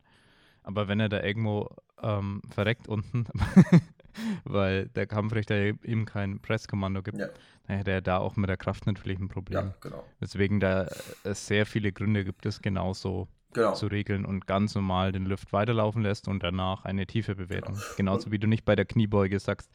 Aber 0.63 0.87
wenn 0.89 1.01
er 1.01 1.09
da 1.09 1.23
irgendwo 1.23 1.69
ähm, 2.03 2.41
verreckt 2.51 2.89
unten, 2.89 3.27
weil 4.45 4.89
der 4.91 5.07
Kampfrichter 5.07 5.57
ihm 5.85 6.05
kein 6.05 6.41
Presskommando 6.41 7.03
gibt, 7.03 7.19
Ja, 7.19 7.29
dann 7.67 7.77
hätte 7.79 7.91
er 7.91 8.01
da 8.03 8.19
auch 8.19 8.37
mit 8.37 8.49
der 8.49 8.57
Kraft 8.57 8.87
natürlich 8.87 9.19
ein 9.19 9.29
Problem. 9.29 9.67
ja, 9.69 9.75
genau. 9.81 10.05
Deswegen 10.21 10.61
da 10.61 10.89
es 11.25 11.47
sehr 11.47 11.67
viele 11.67 11.93
Gründe 11.93 12.25
gibt 12.25 12.47
es 12.47 12.61
genauso 12.63 13.29
Genau. 13.55 13.75
zu 13.75 13.87
regeln 13.89 14.25
und 14.25 14.47
ganz 14.47 14.75
normal 14.75 15.13
den 15.13 15.27
Lift 15.27 15.53
weiterlaufen 15.53 16.01
lässt 16.03 16.27
und 16.27 16.43
danach 16.43 16.87
eine 16.87 17.07
tiefe 17.07 17.35
Bewertung. 17.35 17.77
Genauso 17.99 18.31
wie 18.31 18.39
du 18.39 18.47
nicht 18.47 18.65
bei 18.65 18.75
der 18.77 18.87
Kniebeuge 18.87 19.39
sagst, 19.41 19.71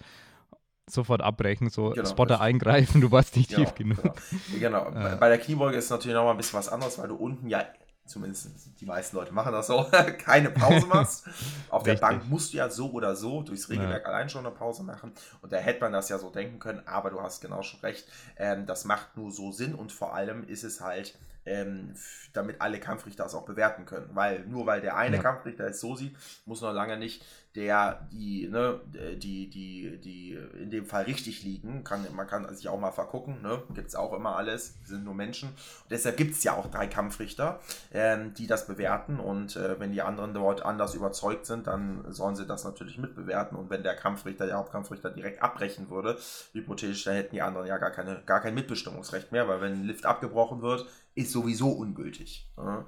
sofort 0.90 1.22
abbrechen, 1.22 1.70
so 1.70 1.92
Genau, 1.92 2.10
Spotter 2.10 2.36
richtig. 2.36 2.48
eingreifen, 2.48 3.02
du 3.02 3.12
warst 3.12 3.36
nicht 3.36 3.54
tief 3.54 3.76
Genau, 3.76 3.96
genug. 3.96 4.16
Genau. 4.60 4.86
Genau. 4.86 4.92
Bei, 4.94 5.16
bei 5.16 5.30
der 5.30 5.38
Kniebeuge 5.38 5.78
ist 5.78 5.92
natürlich 5.92 6.16
noch 6.16 6.24
mal 6.24 6.32
ein 6.32 6.38
bisschen 6.38 6.58
was 6.58 6.70
anderes, 6.70 6.98
weil 6.98 7.08
du 7.10 7.16
unten 7.16 7.50
ja 7.50 7.66
zumindest 8.08 8.50
die 8.80 8.86
meisten 8.86 9.16
Leute 9.16 9.34
machen 9.34 9.52
das 9.52 9.68
so, 9.68 9.86
keine 10.18 10.50
Pause 10.50 10.86
machst. 10.94 11.28
Auf 11.70 11.84
der. 11.84 11.96
Bank 11.96 12.28
musst 12.30 12.54
du 12.54 12.58
ja 12.58 12.70
so 12.70 12.92
oder 12.92 13.16
so 13.16 13.42
durchs 13.42 13.70
Regelwerk 13.70 14.06
allein 14.06 14.30
schon 14.30 14.46
eine 14.46 14.56
Pause 14.56 14.84
machen. 14.84 15.12
Und 15.42 15.52
da 15.52 15.58
hätte 15.58 15.82
man 15.82 15.94
das 15.94 16.10
ja 16.10 16.18
so 16.18 16.30
denken 16.30 16.60
können, 16.60 16.82
aber 16.88 17.10
du 17.10 17.22
hast 17.22 17.42
genau 17.42 17.62
schon 17.64 17.80
recht. 17.82 18.08
Ähm, 18.38 18.66
das 18.66 18.86
macht 18.86 19.16
nur 19.18 19.32
so 19.32 19.52
Sinn 19.52 19.76
und 19.76 19.92
vor 19.92 20.14
allem 20.16 20.48
ist 20.48 20.64
es 20.64 20.82
halt, 20.82 21.18
ähm, 21.46 21.94
damit 22.34 22.62
alle 22.62 22.80
Kampfrichter 22.80 23.24
das 23.24 23.34
auch 23.34 23.46
bewerten 23.46 23.86
können. 23.86 24.10
Weil 24.14 24.46
nur 24.48 24.66
weil 24.66 24.82
der 24.82 24.98
eine 24.98 25.16
Ja. 25.18 25.22
Kampfrichter 25.22 25.66
es 25.68 25.80
so 25.80 25.96
sieht, 25.96 26.16
muss 26.46 26.62
noch 26.62 26.74
lange 26.74 26.98
nicht 26.98 27.24
der, 27.58 28.08
die, 28.14 28.48
ne, 28.48 28.80
die, 29.18 29.50
die, 29.50 30.00
die 30.00 30.38
in 30.62 30.70
dem 30.70 30.86
Fall 30.86 31.06
richtig 31.06 31.44
liegen. 31.44 31.84
Kann, 31.84 32.06
man 32.16 32.28
kann 32.28 32.48
sich 32.56 32.70
auch 32.70 32.80
mal 32.80 32.92
vergucken, 32.92 33.42
ne? 33.42 33.64
Gibt 33.74 33.88
es 33.88 33.96
auch 33.96 34.14
immer 34.14 34.36
alles, 34.36 34.78
sind 34.84 35.04
nur 35.04 35.16
Menschen. 35.16 35.50
Und 35.50 35.90
deshalb 35.90 36.18
gibt 36.18 36.36
es 36.36 36.44
ja 36.44 36.56
auch 36.56 36.70
drei 36.70 36.86
Kampfrichter, 36.86 37.60
ähm, 37.92 38.36
die 38.36 38.46
das 38.46 38.68
bewerten. 38.68 39.20
Und 39.20 39.56
äh, 39.56 39.80
wenn 39.80 39.92
die 39.92 40.04
anderen 40.04 40.36
dort 40.36 40.64
anders 40.64 40.94
überzeugt 40.94 41.48
sind, 41.48 41.66
dann 41.66 42.06
sollen 42.14 42.36
sie 42.36 42.46
das 42.46 42.64
natürlich 42.64 43.00
mitbewerten. 43.00 43.58
Und 43.58 43.72
wenn 43.72 43.82
der 43.82 43.96
Kampfrichter, 43.96 44.46
der 44.46 44.58
Hauptkampfrichter 44.58 45.10
direkt 45.10 45.42
abbrechen 45.42 45.90
würde, 45.90 46.20
hypothetisch, 46.54 47.06
dann 47.06 47.16
hätten 47.16 47.34
die 47.34 47.42
anderen 47.42 47.66
ja 47.66 47.80
gar, 47.80 47.92
keine, 47.92 48.22
gar 48.28 48.40
kein 48.40 48.54
Mitbestimmungsrecht 48.54 49.32
mehr, 49.32 49.48
weil 49.48 49.62
wenn 49.62 49.74
ein 49.74 49.84
Lift 49.84 50.06
abgebrochen 50.06 50.62
wird, 50.62 50.86
ist 51.16 51.32
sowieso 51.32 51.72
ungültig. 51.72 52.48
Ne? 52.56 52.86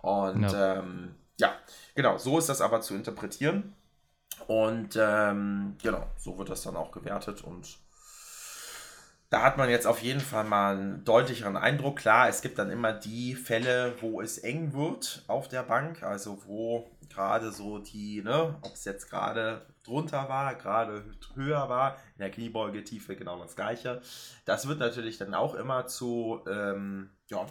Und 0.00 0.42
Ja. 0.42 0.78
ähm, 0.78 1.16
ja, 1.38 1.54
genau, 1.96 2.18
so 2.18 2.38
ist 2.38 2.48
das 2.48 2.60
aber 2.60 2.82
zu 2.82 2.94
interpretieren. 2.94 3.74
Und 4.46 4.96
ähm, 5.00 5.76
genau, 5.82 6.06
so 6.16 6.38
wird 6.38 6.50
das 6.50 6.62
dann 6.62 6.76
auch 6.76 6.92
gewertet 6.92 7.42
und 7.42 7.78
da 9.32 9.42
hat 9.42 9.56
man 9.56 9.70
jetzt 9.70 9.86
auf 9.86 10.02
jeden 10.02 10.20
Fall 10.20 10.44
mal 10.44 10.76
einen 10.76 11.04
deutlicheren 11.04 11.56
Eindruck. 11.56 11.96
Klar, 11.96 12.28
es 12.28 12.42
gibt 12.42 12.58
dann 12.58 12.70
immer 12.70 12.92
die 12.92 13.34
Fälle, 13.34 13.94
wo 14.02 14.20
es 14.20 14.36
eng 14.36 14.74
wird 14.74 15.24
auf 15.26 15.48
der 15.48 15.62
Bank, 15.62 16.02
also 16.02 16.42
wo 16.44 16.90
gerade 17.08 17.50
so 17.50 17.78
die, 17.78 18.20
ne, 18.22 18.58
ob 18.60 18.74
es 18.74 18.84
jetzt 18.84 19.08
gerade 19.08 19.66
drunter 19.84 20.28
war, 20.28 20.54
gerade 20.54 21.02
höher 21.34 21.70
war, 21.70 21.96
in 22.14 22.18
der 22.18 22.30
Kniebeugetiefe 22.30 23.16
genau 23.16 23.38
das 23.38 23.56
gleiche. 23.56 24.02
Das 24.44 24.68
wird 24.68 24.80
natürlich 24.80 25.16
dann 25.16 25.32
auch 25.32 25.54
immer 25.54 25.86
zu, 25.86 26.42
ähm, 26.46 27.08
ja, 27.28 27.46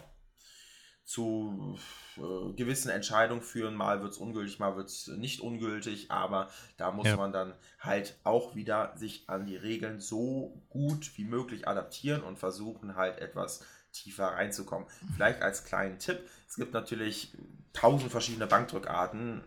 zu 1.12 1.76
äh, 2.16 2.52
gewissen 2.54 2.90
Entscheidungen 2.90 3.42
führen. 3.42 3.74
Mal 3.74 4.02
wird 4.02 4.12
es 4.12 4.18
ungültig, 4.18 4.58
mal 4.58 4.76
wird 4.76 4.88
es 4.88 5.08
nicht 5.08 5.40
ungültig, 5.40 6.10
aber 6.10 6.48
da 6.78 6.90
muss 6.90 7.06
Ja. 7.06 7.16
man 7.16 7.32
dann 7.32 7.52
halt 7.80 8.16
auch 8.24 8.54
wieder 8.54 8.94
sich 8.96 9.24
an 9.28 9.44
die 9.44 9.56
Regeln 9.56 10.00
so 10.00 10.62
gut 10.70 11.10
wie 11.18 11.24
möglich 11.24 11.68
adaptieren 11.68 12.22
und 12.22 12.38
versuchen 12.38 12.96
halt 12.96 13.18
etwas 13.18 13.62
tiefer 13.92 14.28
reinzukommen. 14.28 14.88
Vielleicht 15.14 15.42
als 15.42 15.64
kleinen 15.64 15.98
Tipp, 15.98 16.18
es 16.48 16.56
gibt 16.56 16.72
natürlich 16.72 17.36
tausend 17.74 18.10
verschiedene 18.10 18.46
Bankdrückarten. 18.46 19.44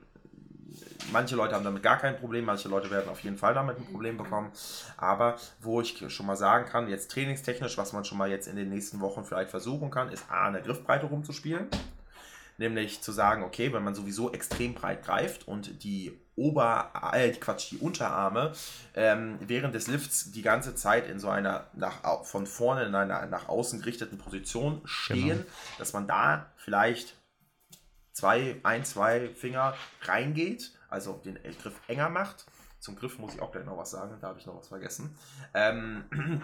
Manche 1.11 1.35
Leute 1.35 1.55
haben 1.55 1.63
damit 1.63 1.83
gar 1.83 1.97
kein 1.97 2.17
Problem, 2.17 2.45
manche 2.45 2.67
Leute 2.67 2.89
werden 2.89 3.09
auf 3.09 3.21
jeden 3.21 3.37
Fall 3.37 3.53
damit 3.53 3.77
ein 3.77 3.85
Problem 3.85 4.17
bekommen. 4.17 4.51
Aber 4.97 5.37
wo 5.61 5.81
ich 5.81 6.03
schon 6.11 6.25
mal 6.25 6.35
sagen 6.35 6.65
kann, 6.65 6.89
jetzt 6.89 7.11
trainingstechnisch, 7.11 7.77
was 7.77 7.93
man 7.93 8.05
schon 8.05 8.17
mal 8.17 8.29
jetzt 8.29 8.47
in 8.47 8.55
den 8.55 8.69
nächsten 8.69 8.99
Wochen 9.01 9.23
vielleicht 9.23 9.49
versuchen 9.49 9.91
kann, 9.91 10.09
ist 10.09 10.25
A, 10.29 10.47
eine 10.47 10.61
Griffbreite 10.61 11.05
rumzuspielen. 11.05 11.67
Nämlich 12.57 13.01
zu 13.01 13.11
sagen, 13.11 13.43
okay, 13.43 13.73
wenn 13.73 13.83
man 13.83 13.95
sowieso 13.95 14.31
extrem 14.31 14.75
breit 14.75 15.03
greift 15.03 15.45
und 15.45 15.83
die 15.83 16.17
Ober, 16.37 16.91
äh, 17.13 17.29
Quatsch, 17.31 17.71
die 17.71 17.77
Unterarme 17.77 18.53
ähm, 18.93 19.37
während 19.41 19.75
des 19.75 19.87
Lifts 19.87 20.31
die 20.31 20.41
ganze 20.41 20.73
Zeit 20.73 21.07
in 21.09 21.19
so 21.19 21.29
einer 21.29 21.67
nach, 21.73 22.23
von 22.23 22.47
vorne 22.47 22.83
in 22.85 22.95
einer 22.95 23.25
nach 23.25 23.49
außen 23.49 23.79
gerichteten 23.79 24.17
Position 24.17 24.81
stehen, 24.85 25.39
Genau. 25.39 25.43
dass 25.79 25.91
man 25.91 26.07
da 26.07 26.45
vielleicht 26.55 27.15
zwei, 28.15 28.59
ein, 28.63 28.83
zwei 28.85 29.29
Finger 29.35 29.75
reingeht, 30.01 30.71
also 30.89 31.21
den 31.23 31.37
Griff 31.61 31.79
enger 31.87 32.09
macht. 32.09 32.45
Zum 32.79 32.95
Griff 32.95 33.19
muss 33.19 33.35
ich 33.35 33.41
auch 33.41 33.51
gleich 33.51 33.65
noch 33.65 33.77
was 33.77 33.91
sagen, 33.91 34.17
da 34.21 34.29
habe 34.29 34.39
ich 34.39 34.45
noch 34.45 34.57
was 34.57 34.69
vergessen. 34.69 35.15
Ähm, 35.53 36.05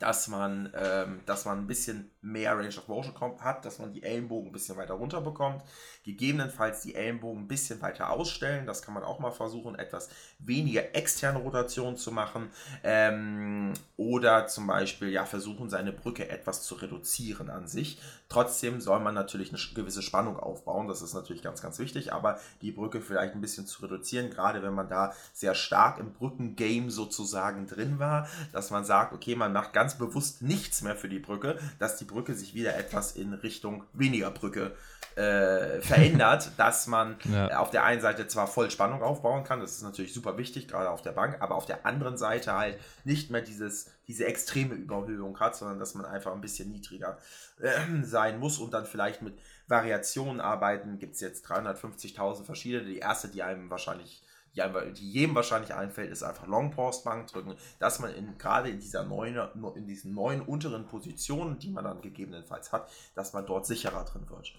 dass 0.00 0.28
man, 0.28 0.72
ähm, 0.74 1.20
dass 1.26 1.44
man 1.44 1.58
ein 1.58 1.66
bisschen 1.66 2.10
mehr 2.22 2.56
Range 2.56 2.68
of 2.68 2.88
Motion 2.88 3.14
kommt, 3.14 3.42
hat, 3.44 3.64
dass 3.66 3.78
man 3.78 3.92
die 3.92 4.02
Ellenbogen 4.02 4.48
ein 4.48 4.52
bisschen 4.52 4.76
weiter 4.78 4.94
runter 4.94 5.20
bekommt, 5.20 5.62
gegebenenfalls 6.04 6.80
die 6.80 6.94
Ellenbogen 6.94 7.42
ein 7.42 7.48
bisschen 7.48 7.80
weiter 7.82 8.10
ausstellen, 8.10 8.66
das 8.66 8.80
kann 8.80 8.94
man 8.94 9.04
auch 9.04 9.18
mal 9.18 9.30
versuchen, 9.30 9.74
etwas 9.74 10.08
weniger 10.38 10.94
externe 10.94 11.38
Rotation 11.38 11.98
zu 11.98 12.12
machen 12.12 12.50
ähm, 12.82 13.74
oder 13.98 14.46
zum 14.46 14.66
Beispiel 14.66 15.10
ja 15.10 15.26
versuchen, 15.26 15.68
seine 15.68 15.92
Brücke 15.92 16.30
etwas 16.30 16.62
zu 16.62 16.76
reduzieren 16.76 17.50
an 17.50 17.66
sich. 17.68 18.00
Trotzdem 18.30 18.80
soll 18.80 19.00
man 19.00 19.14
natürlich 19.14 19.50
eine 19.50 19.60
gewisse 19.74 20.02
Spannung 20.02 20.38
aufbauen, 20.38 20.88
das 20.88 21.02
ist 21.02 21.12
natürlich 21.12 21.42
ganz, 21.42 21.60
ganz 21.60 21.78
wichtig, 21.78 22.12
aber 22.12 22.40
die 22.62 22.72
Brücke 22.72 23.02
vielleicht 23.02 23.34
ein 23.34 23.42
bisschen 23.42 23.66
zu 23.66 23.82
reduzieren, 23.82 24.30
gerade 24.30 24.62
wenn 24.62 24.74
man 24.74 24.88
da 24.88 25.12
sehr 25.34 25.54
stark 25.54 25.98
im 25.98 26.14
Brückengame 26.14 26.90
sozusagen 26.90 27.66
drin 27.66 27.98
war, 27.98 28.26
dass 28.52 28.70
man 28.70 28.86
sagt, 28.86 29.12
okay, 29.12 29.36
man 29.36 29.52
macht 29.52 29.74
ganz 29.74 29.89
bewusst 29.98 30.42
nichts 30.42 30.82
mehr 30.82 30.96
für 30.96 31.08
die 31.08 31.18
Brücke, 31.18 31.58
dass 31.78 31.96
die 31.96 32.04
Brücke 32.04 32.34
sich 32.34 32.54
wieder 32.54 32.76
etwas 32.76 33.12
in 33.12 33.32
Richtung 33.34 33.84
weniger 33.92 34.30
Brücke 34.30 34.74
äh, 35.16 35.80
verändert, 35.80 36.52
dass 36.56 36.86
man 36.86 37.16
Ja. 37.30 37.48
äh, 37.48 37.54
auf 37.54 37.70
der 37.70 37.84
einen 37.84 38.00
Seite 38.00 38.26
zwar 38.28 38.46
voll 38.46 38.70
Spannung 38.70 39.02
aufbauen 39.02 39.44
kann, 39.44 39.60
das 39.60 39.72
ist 39.72 39.82
natürlich 39.82 40.14
super 40.14 40.38
wichtig, 40.38 40.68
gerade 40.68 40.88
auf 40.90 41.02
der 41.02 41.12
Bank, 41.12 41.38
aber 41.40 41.56
auf 41.56 41.66
der 41.66 41.84
anderen 41.84 42.16
Seite 42.16 42.54
halt 42.54 42.78
nicht 43.04 43.30
mehr 43.30 43.42
dieses, 43.42 43.90
diese 44.06 44.24
extreme 44.26 44.74
Überhöhung 44.74 45.38
hat, 45.40 45.56
sondern 45.56 45.78
dass 45.78 45.94
man 45.94 46.04
einfach 46.06 46.32
ein 46.32 46.40
bisschen 46.40 46.70
niedriger 46.70 47.18
äh, 47.60 47.70
sein 48.02 48.38
muss 48.38 48.58
und 48.58 48.72
dann 48.72 48.86
vielleicht 48.86 49.22
mit 49.22 49.38
Variationen 49.66 50.40
arbeiten. 50.40 50.98
Gibt 50.98 51.14
es 51.14 51.20
jetzt 51.20 51.46
350.000 51.46 52.44
verschiedene. 52.44 52.84
Die 52.84 52.98
erste, 52.98 53.28
die 53.28 53.42
einem 53.42 53.70
wahrscheinlich 53.70 54.22
die, 54.54 54.62
einem, 54.62 54.94
die 54.94 55.10
jedem 55.10 55.34
wahrscheinlich 55.34 55.74
einfällt, 55.74 56.10
ist 56.10 56.22
einfach 56.22 56.46
Long 56.46 56.70
Pause 56.70 57.02
Bank 57.04 57.26
drücken, 57.28 57.54
dass 57.78 58.00
man 58.00 58.12
in, 58.14 58.36
gerade 58.38 58.68
in 58.70 58.80
dieser 58.80 59.04
neuen, 59.04 59.38
in 59.76 59.86
diesen 59.86 60.12
neuen 60.14 60.40
unteren 60.42 60.86
Positionen, 60.86 61.58
die 61.58 61.70
man 61.70 61.84
dann 61.84 62.00
gegebenenfalls 62.00 62.72
hat, 62.72 62.90
dass 63.14 63.32
man 63.32 63.46
dort 63.46 63.66
sicherer 63.66 64.04
drin 64.04 64.28
wird. 64.28 64.52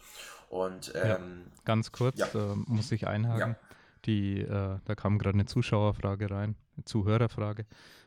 Und 0.49 0.93
Ja. 0.93 1.17
ähm, 1.17 1.47
Ganz 1.65 1.91
kurz 1.91 2.17
Ja. 2.19 2.27
äh, 2.33 2.55
muss 2.55 2.91
ich 2.91 3.07
einhaken. 3.07 3.51
Ja. 3.51 3.55
Die, 4.05 4.39
äh, 4.41 4.79
da 4.83 4.95
kam 4.95 5.19
gerade 5.19 5.35
eine 5.35 5.45
Zuschauerfrage 5.45 6.31
rein, 6.31 6.55
eine 6.75 6.85
Zuhörerfrage. 6.85 7.65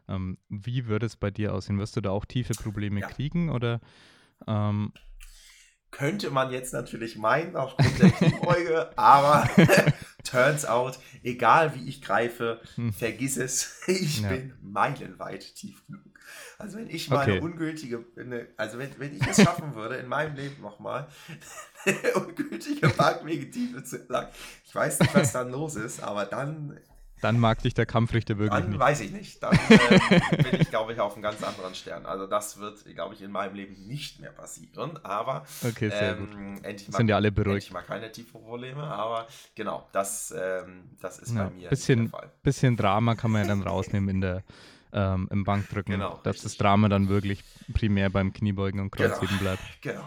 Ähm, 0.08 0.38
wie 0.48 0.86
würde 0.86 1.06
es 1.06 1.16
bei 1.16 1.30
dir 1.30 1.54
aussehen? 1.54 1.78
Wirst 1.78 1.96
du 1.96 2.00
da 2.00 2.10
auch 2.10 2.24
tiefe 2.24 2.54
Probleme 2.54 3.00
Ja. 3.00 3.06
kriegen 3.08 3.48
oder 3.50 3.80
ähm, 4.46 4.92
könnte 5.90 6.30
man 6.30 6.50
jetzt 6.50 6.72
natürlich 6.72 7.16
meinen 7.16 7.54
aufgrund 7.56 7.98
der 8.00 8.10
Kniebeuge, 8.10 8.90
aber 8.98 9.48
turns 10.34 10.64
out, 10.64 10.98
egal 11.22 11.74
wie 11.74 11.88
ich 11.88 12.02
greife, 12.02 12.60
Hm. 12.76 12.92
vergiss 12.92 13.36
es, 13.36 13.80
ich 13.86 14.20
Ja. 14.22 14.28
bin 14.28 14.52
meilenweit 14.62 15.54
tief 15.54 15.86
genug. 15.86 16.02
Also 16.58 16.78
wenn 16.78 16.88
ich 16.88 17.08
mal 17.10 17.22
Okay. 17.22 17.32
eine 17.32 17.40
ungültige, 17.42 18.04
eine, 18.16 18.46
also 18.56 18.78
wenn, 18.78 18.90
wenn 18.98 19.14
ich 19.14 19.26
es 19.26 19.42
schaffen 19.42 19.74
würde, 19.74 19.96
in 19.96 20.06
meinem 20.08 20.36
Leben 20.36 20.62
nochmal, 20.62 21.08
eine 21.84 22.14
ungültige 22.14 22.88
Parkwegetiefe 22.88 23.82
zu 23.84 23.98
lang, 24.08 24.28
ich 24.64 24.74
weiß 24.74 25.00
nicht, 25.00 25.14
was 25.14 25.32
dann 25.32 25.50
los 25.50 25.76
ist, 25.76 26.00
aber 26.02 26.24
dann, 26.26 26.78
dann 27.24 27.38
mag 27.40 27.62
dich 27.62 27.74
der 27.74 27.86
Kampfrichter 27.86 28.38
wirklich 28.38 28.60
dann 28.60 28.70
nicht. 28.70 28.78
weiß 28.78 29.00
ich 29.00 29.10
nicht. 29.10 29.42
Dann 29.42 29.58
ähm, 29.70 30.00
bin 30.50 30.60
ich, 30.60 30.70
glaube 30.70 30.92
ich, 30.92 31.00
auf 31.00 31.14
einem 31.14 31.22
ganz 31.22 31.42
anderen 31.42 31.74
Stern. 31.74 32.04
Also 32.06 32.26
das 32.26 32.58
wird, 32.58 32.84
glaube 32.94 33.14
ich, 33.14 33.22
in 33.22 33.30
meinem 33.32 33.54
Leben 33.54 33.86
nicht 33.86 34.20
mehr 34.20 34.30
passieren, 34.30 34.98
aber 35.02 35.44
Okay, 35.66 35.88
sehr 35.88 36.14
gut. 36.14 36.28
ähm, 36.34 36.60
endlich 36.62 36.94
Sind 36.94 37.08
ja 37.08 37.16
alle 37.16 37.28
endlich 37.28 37.44
beruhigt. 37.44 37.72
mal 37.72 37.82
keine 37.82 38.12
tiefen 38.12 38.42
Probleme, 38.42 38.82
aber 38.82 39.26
genau, 39.54 39.88
das, 39.92 40.34
ähm, 40.36 40.90
das 41.00 41.18
ist 41.18 41.34
Ja, 41.34 41.44
bei 41.44 41.50
mir 41.50 41.70
bisschen, 41.70 42.10
der 42.10 42.20
Fall. 42.20 42.30
bisschen 42.42 42.76
Drama 42.76 43.14
kann 43.14 43.30
man 43.30 43.42
ja 43.42 43.48
dann 43.48 43.62
rausnehmen 43.62 44.08
in 44.10 44.20
der, 44.20 44.42
ähm, 44.92 45.26
im 45.32 45.44
Bankdrücken, 45.44 45.92
Genau, 45.94 46.20
dass 46.22 46.34
richtig. 46.36 46.42
das 46.52 46.56
Drama 46.58 46.88
dann 46.88 47.08
wirklich 47.08 47.42
primär 47.72 48.10
beim 48.10 48.32
Kniebeugen 48.32 48.80
und 48.80 48.92
Genau. 48.92 49.08
Kreuzheben 49.14 49.38
bleibt. 49.38 49.62
Genau. 49.80 50.04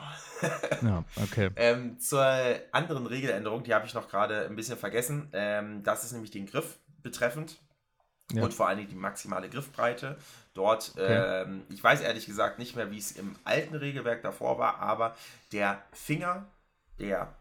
Ja, 0.83 1.03
okay. 1.23 1.49
Ähm, 1.55 1.99
zur 1.99 2.23
anderen 2.71 3.07
Regeländerung, 3.07 3.63
die 3.63 3.73
habe 3.73 3.87
ich 3.87 3.95
noch 3.95 4.07
gerade 4.07 4.45
ein 4.45 4.55
bisschen 4.55 4.77
vergessen. 4.77 5.29
Ähm, 5.33 5.81
das 5.81 6.03
ist 6.03 6.11
nämlich 6.11 6.29
den 6.29 6.45
Griff 6.45 6.77
betreffend. 7.09 7.57
Ja. 8.33 8.43
Und 8.43 8.53
vor 8.53 8.67
allen 8.67 8.77
Dingen 8.77 8.89
die 8.89 8.95
maximale 8.95 9.49
Griffbreite. 9.49 10.17
Dort, 10.53 10.91
Okay. 10.95 11.43
ähm, 11.43 11.63
ich 11.69 11.81
weiß 11.81 12.01
ehrlich 12.01 12.25
gesagt 12.25 12.59
nicht 12.59 12.75
mehr, 12.75 12.91
wie 12.91 12.97
es 12.97 13.11
im 13.13 13.35
alten 13.45 13.75
Regelwerk 13.75 14.21
davor 14.21 14.57
war, 14.57 14.79
aber 14.79 15.15
der 15.53 15.81
Finger, 15.93 16.45
der 16.99 17.33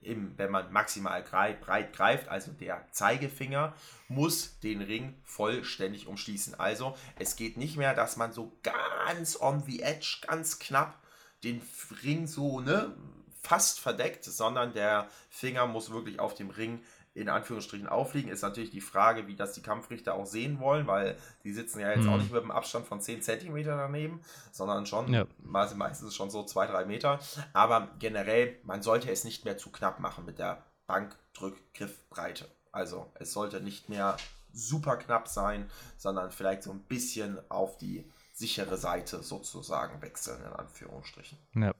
im, 0.00 0.36
wenn 0.38 0.50
man 0.50 0.72
maximal 0.72 1.22
grei 1.22 1.52
breit 1.52 1.92
greift, 1.92 2.28
also 2.28 2.50
der 2.52 2.86
Zeigefinger, 2.92 3.74
muss 4.08 4.58
den 4.60 4.80
Ring 4.82 5.14
vollständig 5.24 6.06
umschließen. 6.06 6.58
Also 6.58 6.96
es 7.18 7.36
geht 7.36 7.56
nicht 7.56 7.76
mehr, 7.76 7.94
dass 7.94 8.16
man 8.16 8.32
so 8.32 8.52
ganz 8.62 9.38
on 9.40 9.62
the 9.66 9.82
edge, 9.82 10.18
ganz 10.26 10.58
knapp 10.58 10.98
den 11.44 11.62
Ring 12.02 12.26
so 12.26 12.60
ne, 12.60 12.96
fast 13.42 13.80
verdeckt, 13.80 14.24
sondern 14.24 14.72
der 14.72 15.08
Finger 15.30 15.66
muss 15.66 15.90
wirklich 15.90 16.18
auf 16.20 16.34
dem 16.34 16.50
Ring 16.50 16.82
in 17.14 17.28
Anführungsstrichen 17.28 17.86
auffliegen. 17.88 18.30
Ist 18.30 18.42
natürlich 18.42 18.70
die 18.70 18.80
Frage, 18.80 19.26
wie 19.26 19.36
das 19.36 19.52
die 19.52 19.60
Kampfrichter 19.62 20.14
auch 20.14 20.24
sehen 20.26 20.60
wollen, 20.60 20.86
weil 20.86 21.16
die 21.44 21.52
sitzen 21.52 21.80
ja 21.80 21.90
jetzt 21.90 22.04
Mhm. 22.04 22.08
auch 22.08 22.16
nicht 22.18 22.32
mit 22.32 22.40
einem 22.42 22.50
Abstand 22.50 22.86
von 22.86 23.00
10 23.00 23.20
Zentimeter 23.22 23.76
daneben, 23.76 24.20
sondern 24.50 24.86
schon 24.86 25.12
Ja. 25.12 25.26
meist- 25.38 25.76
meistens 25.76 26.14
schon 26.14 26.30
so 26.30 26.42
2, 26.44 26.66
3 26.66 26.84
Meter. 26.86 27.18
Aber 27.52 27.88
generell, 27.98 28.56
man 28.64 28.82
sollte 28.82 29.10
es 29.10 29.24
nicht 29.24 29.44
mehr 29.44 29.58
zu 29.58 29.70
knapp 29.70 30.00
machen 30.00 30.24
mit 30.24 30.38
der 30.38 30.64
Bankdrückgriffbreite. 30.86 32.46
Also 32.72 33.10
es 33.14 33.32
sollte 33.32 33.60
nicht 33.60 33.88
mehr 33.88 34.16
super 34.52 34.96
knapp 34.96 35.28
sein, 35.28 35.70
sondern 35.96 36.30
vielleicht 36.30 36.62
so 36.62 36.70
ein 36.72 36.80
bisschen 36.80 37.38
auf 37.50 37.76
die 37.78 38.10
sichere 38.32 38.78
Seite 38.78 39.22
sozusagen 39.22 40.00
wechseln, 40.00 40.40
in 40.42 40.52
Anführungsstrichen. 40.52 41.38
Ja. 41.54 41.74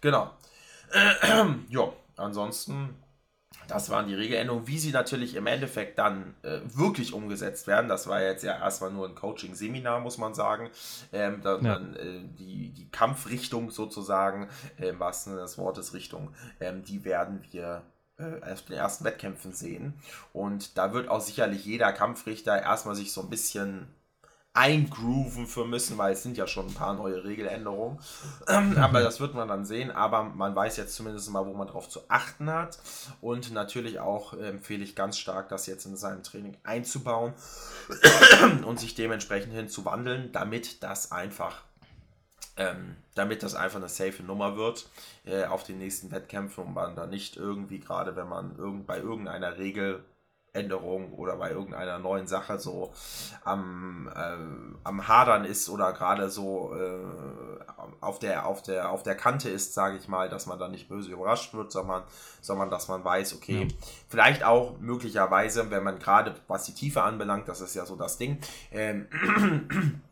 Genau. 0.00 0.30
ja, 1.68 1.92
ansonsten, 2.16 2.96
das 3.68 3.90
waren 3.90 4.06
die 4.08 4.14
Regeländerungen. 4.14 4.66
Wie 4.66 4.78
sie 4.78 4.90
natürlich 4.92 5.34
im 5.34 5.46
Endeffekt 5.46 5.98
dann 5.98 6.34
äh, 6.42 6.60
wirklich 6.64 7.12
umgesetzt 7.12 7.66
werden, 7.66 7.88
das 7.88 8.06
war 8.06 8.22
jetzt 8.22 8.44
ja 8.44 8.58
erstmal 8.58 8.90
nur 8.92 9.08
ein 9.08 9.14
Coaching-Seminar, 9.14 10.00
muss 10.00 10.18
man 10.18 10.34
sagen. 10.34 10.70
Ähm, 11.12 11.40
dann, 11.42 11.64
Ja. 11.64 11.74
dann 11.74 11.96
äh, 11.96 12.20
die, 12.38 12.70
die 12.70 12.90
Kampfrichtung 12.90 13.70
sozusagen, 13.70 14.48
äh, 14.78 14.88
im 14.88 15.00
wahrsten 15.00 15.32
Sinne 15.32 15.42
des 15.42 15.58
Wortes 15.58 15.94
Richtung, 15.94 16.34
ähm, 16.60 16.82
die 16.84 17.04
werden 17.04 17.44
wir 17.50 17.82
äh, 18.18 18.52
auf 18.52 18.62
den 18.62 18.76
ersten 18.76 19.04
Wettkämpfen 19.04 19.52
sehen. 19.52 19.94
Und 20.32 20.76
da 20.78 20.92
wird 20.92 21.08
auch 21.08 21.20
sicherlich 21.20 21.64
jeder 21.64 21.92
Kampfrichter 21.92 22.60
erstmal 22.60 22.94
sich 22.94 23.12
so 23.12 23.22
ein 23.22 23.30
bisschen 23.30 23.88
eingrooven 24.54 25.46
für 25.46 25.64
müssen, 25.64 25.96
weil 25.96 26.12
es 26.12 26.22
sind 26.22 26.36
ja 26.36 26.46
schon 26.46 26.66
ein 26.66 26.74
paar 26.74 26.94
neue 26.94 27.24
Regeländerungen. 27.24 27.98
Ähm, 28.48 28.76
Aber 28.76 29.00
das 29.00 29.18
wird 29.18 29.34
man 29.34 29.48
dann 29.48 29.64
sehen. 29.64 29.90
Aber 29.90 30.24
man 30.24 30.54
weiß 30.54 30.76
jetzt 30.76 30.94
zumindest 30.94 31.30
mal, 31.30 31.46
wo 31.46 31.54
man 31.54 31.68
drauf 31.68 31.88
zu 31.88 32.00
achten 32.08 32.50
hat. 32.50 32.78
Und 33.20 33.52
natürlich 33.52 34.00
auch 34.00 34.34
empfehle 34.34 34.84
ich 34.84 34.94
ganz 34.94 35.18
stark, 35.18 35.48
das 35.48 35.66
jetzt 35.66 35.86
in 35.86 35.96
seinem 35.96 36.22
Training 36.22 36.56
einzubauen 36.64 37.32
und 38.66 38.78
sich 38.78 38.94
dementsprechend 38.94 39.54
hinzuwandeln, 39.54 40.32
damit 40.32 40.82
das 40.82 41.12
einfach 41.12 41.62
ähm, 42.56 42.96
damit 43.14 43.42
das 43.42 43.54
einfach 43.54 43.78
eine 43.78 43.88
safe 43.88 44.22
Nummer 44.22 44.56
wird 44.56 44.86
äh, 45.24 45.44
auf 45.44 45.64
den 45.64 45.78
nächsten 45.78 46.10
Wettkämpfen 46.10 46.64
und 46.64 46.74
man 46.74 46.94
dann 46.94 47.10
nicht 47.10 47.36
irgendwie, 47.36 47.80
gerade 47.80 48.14
wenn 48.16 48.28
man 48.28 48.56
irgend, 48.58 48.86
bei 48.86 48.98
irgendeiner 48.98 49.56
Regeländerung 50.54 51.12
oder 51.14 51.36
bei 51.36 51.50
irgendeiner 51.50 51.98
neuen 51.98 52.26
Sache 52.26 52.58
so 52.58 52.92
am, 53.44 54.10
äh, 54.14 54.36
am 54.84 55.08
Hadern 55.08 55.44
ist 55.44 55.68
oder 55.68 55.92
gerade 55.92 56.28
so 56.30 56.74
äh, 56.74 57.64
auf, 58.00 58.18
der, 58.18 58.46
auf, 58.46 58.62
der, 58.62 58.90
auf 58.90 59.02
der 59.02 59.16
Kante 59.16 59.48
ist, 59.48 59.74
sage 59.74 59.96
ich 59.96 60.08
mal, 60.08 60.28
dass 60.28 60.46
man 60.46 60.58
dann 60.58 60.72
nicht 60.72 60.88
böse 60.88 61.10
überrascht 61.10 61.54
wird, 61.54 61.72
sondern, 61.72 62.02
sondern 62.40 62.70
dass 62.70 62.88
man 62.88 63.04
weiß, 63.04 63.34
okay, 63.34 63.68
vielleicht 64.08 64.44
auch 64.44 64.78
möglicherweise, 64.78 65.70
wenn 65.70 65.84
man 65.84 65.98
gerade, 65.98 66.34
was 66.48 66.64
die 66.64 66.74
Tiefe 66.74 67.02
anbelangt, 67.02 67.48
das 67.48 67.60
ist 67.60 67.74
ja 67.74 67.86
so 67.86 67.96
das 67.96 68.18
Ding, 68.18 68.38
ähm, 68.70 69.06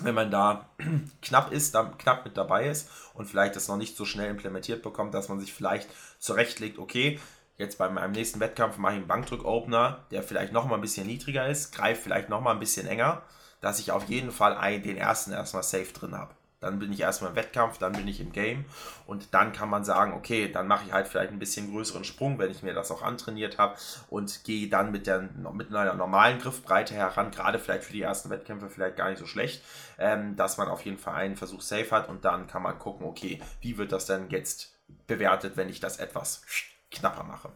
wenn 0.00 0.14
man 0.14 0.30
da 0.30 0.68
knapp 1.22 1.50
ist, 1.50 1.74
dann 1.74 1.98
knapp 1.98 2.24
mit 2.24 2.36
dabei 2.36 2.68
ist 2.68 2.88
und 3.14 3.26
vielleicht 3.26 3.56
das 3.56 3.66
noch 3.66 3.76
nicht 3.76 3.96
so 3.96 4.04
schnell 4.04 4.30
implementiert 4.30 4.82
bekommt, 4.82 5.12
dass 5.12 5.28
man 5.28 5.40
sich 5.40 5.52
vielleicht 5.52 5.88
zurechtlegt, 6.20 6.78
okay, 6.78 7.18
jetzt 7.58 7.76
bei 7.76 7.88
meinem 7.90 8.12
nächsten 8.12 8.40
Wettkampf 8.40 8.78
mache 8.78 8.92
ich 8.92 8.98
einen 8.98 9.08
Bankdrück-Opener, 9.08 10.04
der 10.10 10.22
vielleicht 10.22 10.52
noch 10.52 10.66
mal 10.66 10.76
ein 10.76 10.80
bisschen 10.80 11.06
niedriger 11.06 11.46
ist, 11.46 11.74
greift 11.74 12.02
vielleicht 12.02 12.28
noch 12.28 12.40
mal 12.40 12.52
ein 12.52 12.60
bisschen 12.60 12.86
enger, 12.86 13.22
dass 13.60 13.80
ich 13.80 13.92
auf 13.92 14.08
jeden 14.08 14.30
Fall 14.30 14.56
ein, 14.56 14.82
den 14.82 14.96
ersten 14.96 15.32
erstmal 15.32 15.64
safe 15.64 15.92
drin 15.92 16.16
habe. 16.16 16.34
Dann 16.60 16.80
bin 16.80 16.92
ich 16.92 17.00
erstmal 17.00 17.30
im 17.30 17.36
Wettkampf, 17.36 17.78
dann 17.78 17.92
bin 17.92 18.08
ich 18.08 18.20
im 18.20 18.32
Game 18.32 18.64
und 19.06 19.32
dann 19.32 19.52
kann 19.52 19.70
man 19.70 19.84
sagen, 19.84 20.12
okay, 20.12 20.50
dann 20.50 20.66
mache 20.66 20.86
ich 20.86 20.92
halt 20.92 21.06
vielleicht 21.06 21.30
ein 21.30 21.38
bisschen 21.38 21.70
größeren 21.70 22.02
Sprung, 22.02 22.40
wenn 22.40 22.50
ich 22.50 22.64
mir 22.64 22.74
das 22.74 22.90
auch 22.90 23.02
antrainiert 23.02 23.58
habe 23.58 23.76
und 24.10 24.42
gehe 24.42 24.68
dann 24.68 24.90
mit, 24.90 25.06
der, 25.06 25.28
mit 25.52 25.68
einer 25.68 25.94
normalen 25.94 26.40
Griffbreite 26.40 26.94
heran, 26.94 27.30
gerade 27.30 27.60
vielleicht 27.60 27.84
für 27.84 27.92
die 27.92 28.02
ersten 28.02 28.30
Wettkämpfe 28.30 28.68
vielleicht 28.70 28.96
gar 28.96 29.08
nicht 29.08 29.20
so 29.20 29.26
schlecht, 29.26 29.62
ähm, 29.98 30.34
dass 30.34 30.58
man 30.58 30.66
auf 30.66 30.84
jeden 30.84 30.98
Fall 30.98 31.14
einen 31.14 31.36
Versuch 31.36 31.60
safe 31.60 31.92
hat 31.92 32.08
und 32.08 32.24
dann 32.24 32.48
kann 32.48 32.62
man 32.62 32.76
gucken, 32.76 33.06
okay, 33.06 33.40
wie 33.60 33.78
wird 33.78 33.92
das 33.92 34.06
denn 34.06 34.28
jetzt 34.30 34.72
bewertet, 35.06 35.56
wenn 35.56 35.68
ich 35.68 35.78
das 35.78 35.98
etwas 35.98 36.42
knapper 36.90 37.24
mache. 37.24 37.50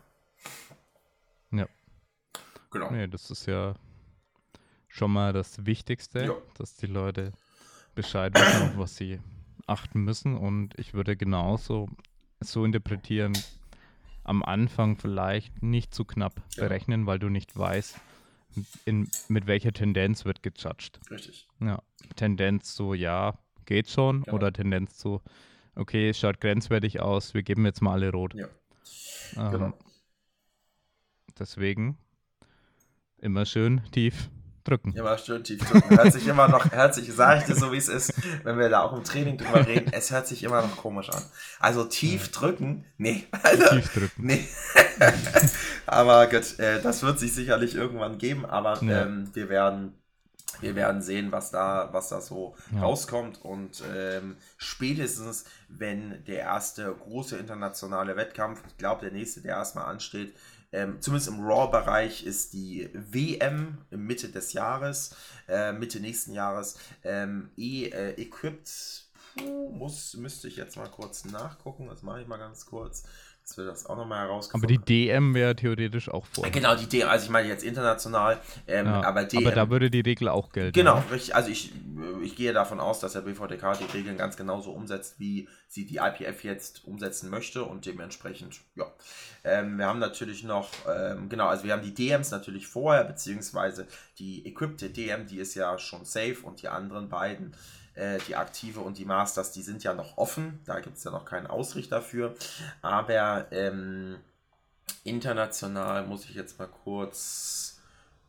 Ja. 1.51 1.67
Genau. 2.71 2.91
Nee, 2.91 3.07
das 3.09 3.31
ist 3.31 3.47
ja 3.47 3.75
schon 4.89 5.13
mal 5.13 5.33
das 5.33 5.65
Wichtigste, 5.67 6.25
Ja. 6.25 6.33
dass 6.57 6.77
die 6.77 6.87
Leute 6.87 7.33
Bescheid 7.95 8.35
wissen, 8.35 8.63
auf 8.71 8.77
was 8.79 8.97
sie 8.97 9.21
achten 9.67 10.01
müssen. 10.01 10.37
Und 10.37 10.79
ich 10.79 10.95
würde 10.95 11.17
genauso 11.17 11.89
so 12.41 12.65
interpretieren, 12.65 13.33
am 14.25 14.43
Anfang 14.43 14.97
vielleicht 14.97 15.63
nicht 15.63 15.95
zu 15.95 16.05
knapp 16.05 16.41
Ja. 16.57 16.65
berechnen, 16.65 17.07
weil 17.07 17.19
du 17.19 17.29
nicht 17.29 17.57
weißt, 17.57 17.99
in, 18.85 19.11
mit 19.29 19.47
welcher 19.47 19.73
Tendenz 19.73 20.25
wird 20.25 20.43
gejudged. 20.43 21.01
Richtig. 21.11 21.49
Ja, 21.61 21.83
Tendenz 22.17 22.75
so, 22.75 22.95
ja, 22.95 23.39
geht 23.65 23.89
schon. 23.89 24.23
Genau. 24.23 24.37
Oder 24.37 24.53
Tendenz 24.53 24.99
so, 24.99 25.23
okay, 25.75 26.11
es 26.11 26.19
schaut 26.19 26.41
grenzwertig 26.41 27.01
aus, 27.01 27.33
wir 27.35 27.43
geben 27.43 27.65
jetzt 27.65 27.81
mal 27.81 27.93
alle 27.93 28.11
rot. 28.13 28.35
Ja. 28.35 28.49
Ähm, 29.37 29.51
Genau. 29.51 29.73
Deswegen 31.39 31.97
immer 33.19 33.47
schön 33.47 33.81
tief 33.93 34.29
drücken. 34.65 34.93
Immer 34.93 35.19
schön 35.19 35.43
tief 35.43 35.61
drücken. 35.69 35.91
Hört 35.97 36.13
sich 36.13 36.27
immer 36.27 36.47
noch, 36.49 36.71
hört 36.71 36.95
sich, 36.95 37.13
sage 37.13 37.41
ich 37.41 37.47
dir 37.47 37.55
so 37.57 37.73
wie 37.73 37.77
es 37.79 37.89
ist, 37.89 38.13
wenn 38.45 38.59
wir 38.59 38.69
da 38.69 38.83
auch 38.83 38.93
im 38.93 39.03
Training 39.03 39.39
drüber 39.39 39.67
reden, 39.67 39.93
es 39.93 40.11
hört 40.11 40.29
sich 40.29 40.43
immer 40.45 40.63
noch 40.63 40.77
komisch 40.77 41.11
an. 41.11 41.23
Also 41.59 41.85
tief 41.85 42.31
drücken, 42.31 42.85
nee. 42.99 43.27
Also, 43.43 43.69
Tief 43.71 43.93
drücken. 43.93 44.27
nee. 44.27 44.47
aber 45.87 46.27
gut, 46.29 46.59
äh, 46.61 46.81
das 46.83 47.03
wird 47.03 47.19
sich 47.19 47.35
sicherlich 47.35 47.75
irgendwann 47.75 48.19
geben, 48.19 48.45
aber 48.47 48.83
Ja. 48.85 49.03
ähm, 49.03 49.31
wir 49.35 49.49
werden. 49.49 49.95
Wir 50.63 50.75
werden 50.75 51.03
sehen, 51.03 51.33
was 51.33 51.51
da, 51.51 51.89
was 51.93 52.09
da 52.09 52.21
so 52.21 52.55
Ja. 52.73 52.81
rauskommt. 52.83 53.43
Und 53.45 53.83
ähm, 53.95 54.37
spätestens, 54.57 55.45
wenn 55.69 56.25
der 56.25 56.41
erste 56.41 56.93
große 56.95 57.37
internationale 57.37 58.17
Wettkampf, 58.17 58.63
ich 58.67 58.77
glaube, 58.79 59.03
der 59.03 59.13
nächste, 59.13 59.41
der 59.43 59.57
erstmal 59.57 59.87
ansteht, 59.87 60.35
ähm, 60.75 61.03
zumindest 61.03 61.29
im 61.29 61.45
Raw-Bereich 61.45 62.25
ist 62.25 62.55
die 62.55 62.89
WM 62.95 63.79
Mitte 63.91 64.29
des 64.31 64.55
Jahres, 64.55 65.15
äh, 65.47 65.73
Mitte 65.73 66.01
nächsten 66.01 66.33
Jahres, 66.33 66.79
ähm, 67.05 67.51
eh 67.59 67.89
äh, 67.89 68.13
equipped. 68.21 69.05
Puh, 69.37 69.71
muss, 69.71 70.15
müsste 70.15 70.49
ich 70.49 70.57
jetzt 70.57 70.77
mal 70.77 70.89
kurz 70.91 71.25
nachgucken. 71.27 71.89
Das 71.89 72.03
mache 72.03 72.23
ich 72.23 72.27
mal 72.29 72.39
ganz 72.39 72.65
kurz, 72.67 73.03
dass 73.53 73.59
wir 73.59 73.65
das 73.67 73.87
auch 73.87 73.97
nochmal 73.97 74.21
Aber 74.21 74.29
herausgefunden 74.29 74.83
die 74.87 75.07
DM 75.09 75.35
wäre 75.35 75.55
theoretisch 75.55 76.09
auch 76.09 76.27
vor. 76.27 76.49
Genau, 76.51 76.75
die 76.75 76.87
DM, 76.87 77.09
also 77.09 77.25
ich 77.25 77.31
meine 77.31 77.49
jetzt 77.49 77.65
international, 77.65 78.39
ähm, 78.67 78.87
Ja, 78.87 79.03
aber 79.03 79.25
DM. 79.25 79.47
aber 79.47 79.55
da 79.55 79.71
würde 79.71 79.91
die 79.91 80.01
Regel 80.01 80.29
auch 80.29 80.53
gelten. 80.53 80.73
Genau, 80.73 80.97
ne? 80.97 81.05
richtig. 81.11 81.35
Also 81.35 81.51
ich, 81.51 81.73
ich 82.23 82.37
gehe 82.37 82.53
davon 82.53 82.81
aus, 82.81 83.01
dass 83.01 83.13
der 83.13 83.21
BVDK 83.21 83.79
die 83.79 83.97
Regeln 83.97 84.17
ganz 84.17 84.37
genauso 84.37 84.71
umsetzt, 84.73 85.17
wie 85.19 85.49
sie 85.69 85.85
die 85.85 85.97
IPF 85.97 86.45
jetzt 86.45 86.85
umsetzen 86.87 87.29
möchte 87.31 87.65
und 87.65 87.85
dementsprechend, 87.85 88.61
ja. 88.75 88.87
Ähm, 89.45 89.77
wir 89.77 89.87
haben 89.87 89.99
natürlich 89.99 90.45
noch, 90.45 90.71
ähm, 90.89 91.29
genau, 91.29 91.49
also 91.49 91.65
wir 91.65 91.73
haben 91.73 91.83
die 91.83 91.95
DMs 91.95 92.31
natürlich 92.31 92.67
vorher, 92.67 93.05
beziehungsweise 93.05 93.87
die 94.19 94.47
equippte 94.47 94.89
DM, 94.89 95.27
die 95.27 95.39
ist 95.39 95.55
ja 95.55 95.79
schon 95.79 96.05
safe 96.05 96.39
und 96.43 96.63
die 96.63 96.69
anderen 96.69 97.09
beiden, 97.09 97.55
äh, 97.95 98.19
die 98.27 98.37
aktive 98.37 98.81
und 98.81 98.99
die 98.99 99.05
Masters, 99.05 99.53
die 99.53 99.63
sind 99.63 99.85
ja 99.85 99.95
noch 99.95 100.17
offen. 100.19 100.61
Da 100.65 100.81
gibt 100.81 100.97
es 100.97 101.05
ja 101.05 101.11
noch 101.11 101.25
keinen 101.25 101.47
Ausrichter 101.47 102.03
für. 102.03 102.35
Aber 102.81 103.47
ähm, 103.53 104.19
international 105.05 106.07
muss 106.07 106.25
ich 106.25 106.35
jetzt 106.35 106.59
mal 106.59 106.69
kurz 106.69 107.81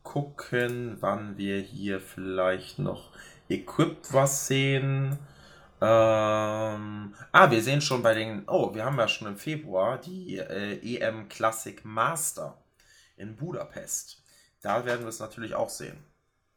gucken, 0.02 0.98
wann 1.00 1.36
wir 1.38 1.58
hier 1.60 2.00
vielleicht 2.00 2.78
noch 2.78 3.10
equipped 3.48 4.12
was 4.12 4.46
sehen. 4.46 5.18
Ähm, 5.80 7.14
ah, 7.32 7.50
wir 7.50 7.62
sehen 7.62 7.80
schon 7.80 8.02
bei 8.02 8.14
den. 8.14 8.44
Oh, 8.46 8.74
wir 8.74 8.84
haben 8.84 8.98
ja 8.98 9.08
schon 9.08 9.28
im 9.28 9.36
Februar 9.36 9.98
die 9.98 10.38
äh, 10.38 10.96
EM 10.96 11.28
Classic 11.28 11.84
Master 11.84 12.56
in 13.16 13.36
Budapest. 13.36 14.22
Da 14.62 14.84
werden 14.84 15.02
wir 15.02 15.08
es 15.08 15.20
natürlich 15.20 15.54
auch 15.54 15.68
sehen. 15.68 15.98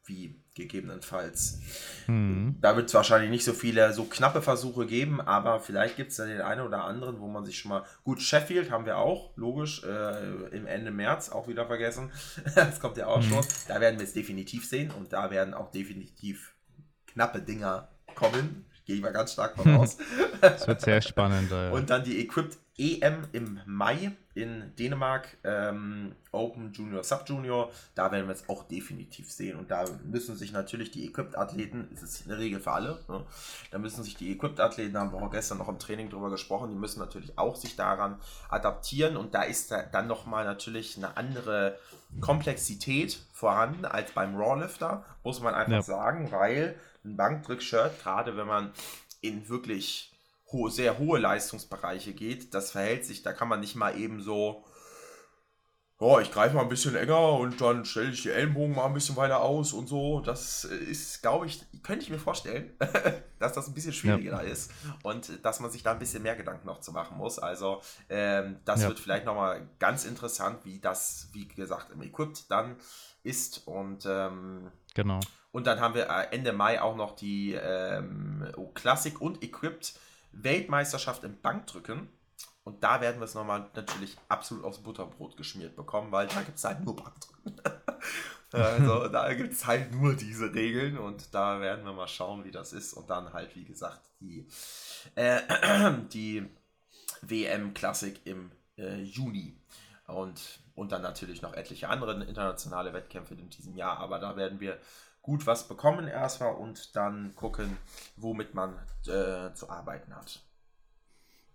Wie 0.07 0.41
gegebenenfalls. 0.55 1.59
Hm. 2.07 2.57
Da 2.61 2.75
wird 2.75 2.87
es 2.87 2.93
wahrscheinlich 2.93 3.29
nicht 3.29 3.43
so 3.43 3.53
viele 3.53 3.93
so 3.93 4.05
knappe 4.05 4.41
Versuche 4.41 4.85
geben, 4.85 5.21
aber 5.21 5.59
vielleicht 5.59 5.97
gibt 5.97 6.11
es 6.11 6.17
da 6.17 6.25
den 6.25 6.41
einen 6.41 6.61
oder 6.61 6.83
anderen, 6.83 7.19
wo 7.19 7.27
man 7.27 7.45
sich 7.45 7.59
schon 7.59 7.69
mal. 7.69 7.83
Gut, 8.03 8.21
Sheffield 8.21 8.71
haben 8.71 8.85
wir 8.85 8.97
auch, 8.97 9.35
logisch, 9.35 9.83
äh, 9.83 10.55
im 10.55 10.65
Ende 10.65 10.91
März 10.91 11.29
auch 11.29 11.47
wieder 11.47 11.67
vergessen. 11.67 12.11
das 12.55 12.79
kommt 12.79 12.97
ja 12.97 13.07
auch 13.07 13.21
schon. 13.21 13.45
Da 13.67 13.79
werden 13.79 13.99
wir 13.99 14.05
es 14.05 14.13
definitiv 14.13 14.67
sehen 14.67 14.91
und 14.91 15.13
da 15.13 15.29
werden 15.29 15.53
auch 15.53 15.71
definitiv 15.71 16.55
knappe 17.07 17.41
Dinger 17.41 17.89
kommen. 18.15 18.65
Gehe 18.85 18.95
ich 18.95 19.01
mal 19.01 19.11
ganz 19.13 19.33
stark 19.33 19.57
von 19.57 19.75
aus. 19.77 19.97
Das 20.41 20.67
wird 20.67 20.81
sehr 20.81 21.01
spannend. 21.01 21.51
Äh, 21.57 21.69
Und 21.71 21.89
dann 21.89 22.03
die 22.03 22.19
Equipped 22.19 22.57
EM 22.79 23.27
im 23.31 23.59
Mai 23.65 24.11
in 24.35 24.71
Dänemark, 24.77 25.35
ähm, 25.43 26.15
Open 26.31 26.71
Junior, 26.73 27.03
Sub 27.03 27.23
Junior, 27.27 27.71
da 27.95 28.11
werden 28.11 28.27
wir 28.27 28.35
es 28.35 28.47
auch 28.47 28.67
definitiv 28.67 29.31
sehen. 29.31 29.57
Und 29.57 29.71
da 29.71 29.85
müssen 30.05 30.35
sich 30.37 30.51
natürlich 30.51 30.91
die 30.91 31.07
Equipped-Athleten, 31.07 31.87
das 31.91 32.03
ist 32.03 32.27
eine 32.27 32.37
Regel 32.37 32.59
für 32.59 32.71
alle, 32.71 32.99
ne? 33.07 33.25
da 33.71 33.79
müssen 33.79 34.03
sich 34.03 34.15
die 34.15 34.31
Equipped-Athleten, 34.31 34.93
da 34.93 34.99
haben 34.99 35.11
wir 35.11 35.19
auch 35.21 35.31
gestern 35.31 35.57
noch 35.57 35.69
im 35.69 35.79
Training 35.79 36.11
drüber 36.11 36.29
gesprochen, 36.29 36.69
die 36.69 36.75
müssen 36.75 36.99
natürlich 36.99 37.35
auch 37.39 37.55
sich 37.55 37.75
daran 37.75 38.21
adaptieren. 38.49 39.17
Und 39.17 39.33
da 39.33 39.41
ist 39.41 39.71
da 39.71 39.81
dann 39.81 40.05
nochmal 40.05 40.45
natürlich 40.45 40.97
eine 40.97 41.17
andere 41.17 41.79
Komplexität 42.21 43.17
vorhanden 43.33 43.85
als 43.85 44.11
beim 44.11 44.35
Rawlifter, 44.35 45.03
muss 45.23 45.41
man 45.41 45.55
einfach 45.55 45.71
Ja. 45.71 45.81
sagen, 45.81 46.31
weil 46.31 46.75
ein 47.03 47.17
Bankdrück-Shirt, 47.17 48.03
gerade 48.03 48.37
wenn 48.37 48.47
man 48.47 48.71
in 49.21 49.49
wirklich 49.49 50.13
hohe, 50.51 50.71
sehr 50.71 50.97
hohe 50.97 51.19
Leistungsbereiche 51.19 52.13
geht, 52.13 52.53
das 52.53 52.71
verhält 52.71 53.05
sich, 53.05 53.21
da 53.23 53.33
kann 53.33 53.47
man 53.49 53.59
nicht 53.59 53.75
mal 53.75 53.97
eben 53.99 54.21
so, 54.21 54.63
oh, 55.99 56.19
ich 56.19 56.31
greife 56.31 56.55
mal 56.55 56.61
ein 56.61 56.69
bisschen 56.69 56.95
enger 56.95 57.33
und 57.33 57.59
dann 57.59 57.83
stelle 57.83 58.11
ich 58.11 58.21
die 58.21 58.29
Ellenbogen 58.29 58.75
mal 58.75 58.85
ein 58.85 58.93
bisschen 58.93 59.15
weiter 59.15 59.41
aus 59.41 59.73
und 59.73 59.87
so. 59.87 60.21
Das 60.21 60.63
ist, 60.63 61.21
glaube 61.23 61.47
ich, 61.47 61.65
könnte 61.81 62.03
ich 62.03 62.11
mir 62.11 62.19
vorstellen, 62.19 62.71
dass 63.39 63.53
das 63.53 63.67
ein 63.67 63.73
bisschen 63.73 63.93
schwieriger 63.93 64.31
da 64.31 64.39
ist 64.41 64.71
und 65.03 65.43
dass 65.43 65.59
man 65.59 65.71
sich 65.71 65.81
da 65.83 65.93
ein 65.93 65.99
bisschen 65.99 66.21
mehr 66.21 66.35
Gedanken 66.35 66.67
noch 66.67 66.81
zu 66.81 66.91
machen 66.91 67.17
muss. 67.17 67.39
Also 67.39 67.81
ähm, 68.09 68.59
das 68.63 68.83
Ja. 68.83 68.89
wird 68.89 68.99
vielleicht 68.99 69.25
nochmal 69.25 69.67
ganz 69.79 70.05
interessant, 70.05 70.59
wie 70.65 70.79
das, 70.79 71.29
wie 71.33 71.47
gesagt, 71.47 71.91
im 71.91 72.01
Equipped 72.03 72.49
dann 72.51 72.75
ist 73.23 73.67
und 73.67 74.05
ähm, 74.05 74.71
Genau. 74.93 75.19
und 75.51 75.65
dann 75.67 75.79
haben 75.79 75.95
wir 75.95 76.09
äh, 76.09 76.27
Ende 76.33 76.53
Mai 76.53 76.79
auch 76.79 76.95
noch 76.95 77.15
die 77.15 77.53
ähm, 77.53 78.47
Classic 78.75 79.19
und 79.19 79.43
Equipped 79.43 79.99
Weltmeisterschaft 80.43 81.23
im 81.23 81.39
Bankdrücken. 81.41 82.09
Und 82.63 82.83
da 82.83 82.99
werden 82.99 83.19
wir 83.19 83.25
es 83.25 83.33
nochmal 83.33 83.69
natürlich 83.75 84.17
absolut 84.27 84.65
aufs 84.65 84.79
Butterbrot 84.79 85.37
geschmiert 85.37 85.75
bekommen, 85.75 86.11
weil 86.11 86.27
da 86.27 86.41
gibt 86.41 86.57
es 86.57 86.63
halt 86.65 86.83
nur 86.83 86.97
Bankdrücken. 86.97 87.61
also 88.51 89.07
da 89.11 89.33
gibt 89.33 89.53
es 89.53 89.65
halt 89.65 89.93
nur 89.93 90.15
diese 90.15 90.53
Regeln 90.53 90.97
und 90.97 91.33
da 91.33 91.61
werden 91.61 91.85
wir 91.85 91.93
mal 91.93 92.09
schauen, 92.09 92.43
wie 92.43 92.51
das 92.51 92.73
ist. 92.73 92.93
Und 92.93 93.09
dann 93.09 93.31
halt, 93.31 93.55
wie 93.55 93.63
gesagt, 93.63 94.01
die, 94.19 94.47
äh, 95.15 95.39
die 96.13 96.45
WM 97.21 97.73
Classic 97.73 98.19
im 98.25 98.51
äh, 98.77 99.01
Juni. 99.01 99.57
Und, 100.07 100.59
und 100.75 100.91
dann 100.91 101.01
natürlich 101.01 101.41
noch 101.41 101.53
etliche 101.53 101.89
andere 101.89 102.23
internationale 102.23 102.93
Wettkämpfe 102.93 103.33
in 103.33 103.49
diesem 103.49 103.75
Jahr. 103.75 103.97
Aber 103.99 104.19
da 104.19 104.35
werden 104.35 104.59
wir 104.59 104.77
gut 105.27 105.45
was 105.45 105.67
bekommen 105.67 106.07
erstmal 106.07 106.55
und 106.55 106.95
dann 106.95 107.35
gucken, 107.35 107.77
womit 108.15 108.53
man 108.55 108.75
äh, 109.07 109.53
zu 109.53 109.69
arbeiten 109.69 110.15
hat. 110.15 110.41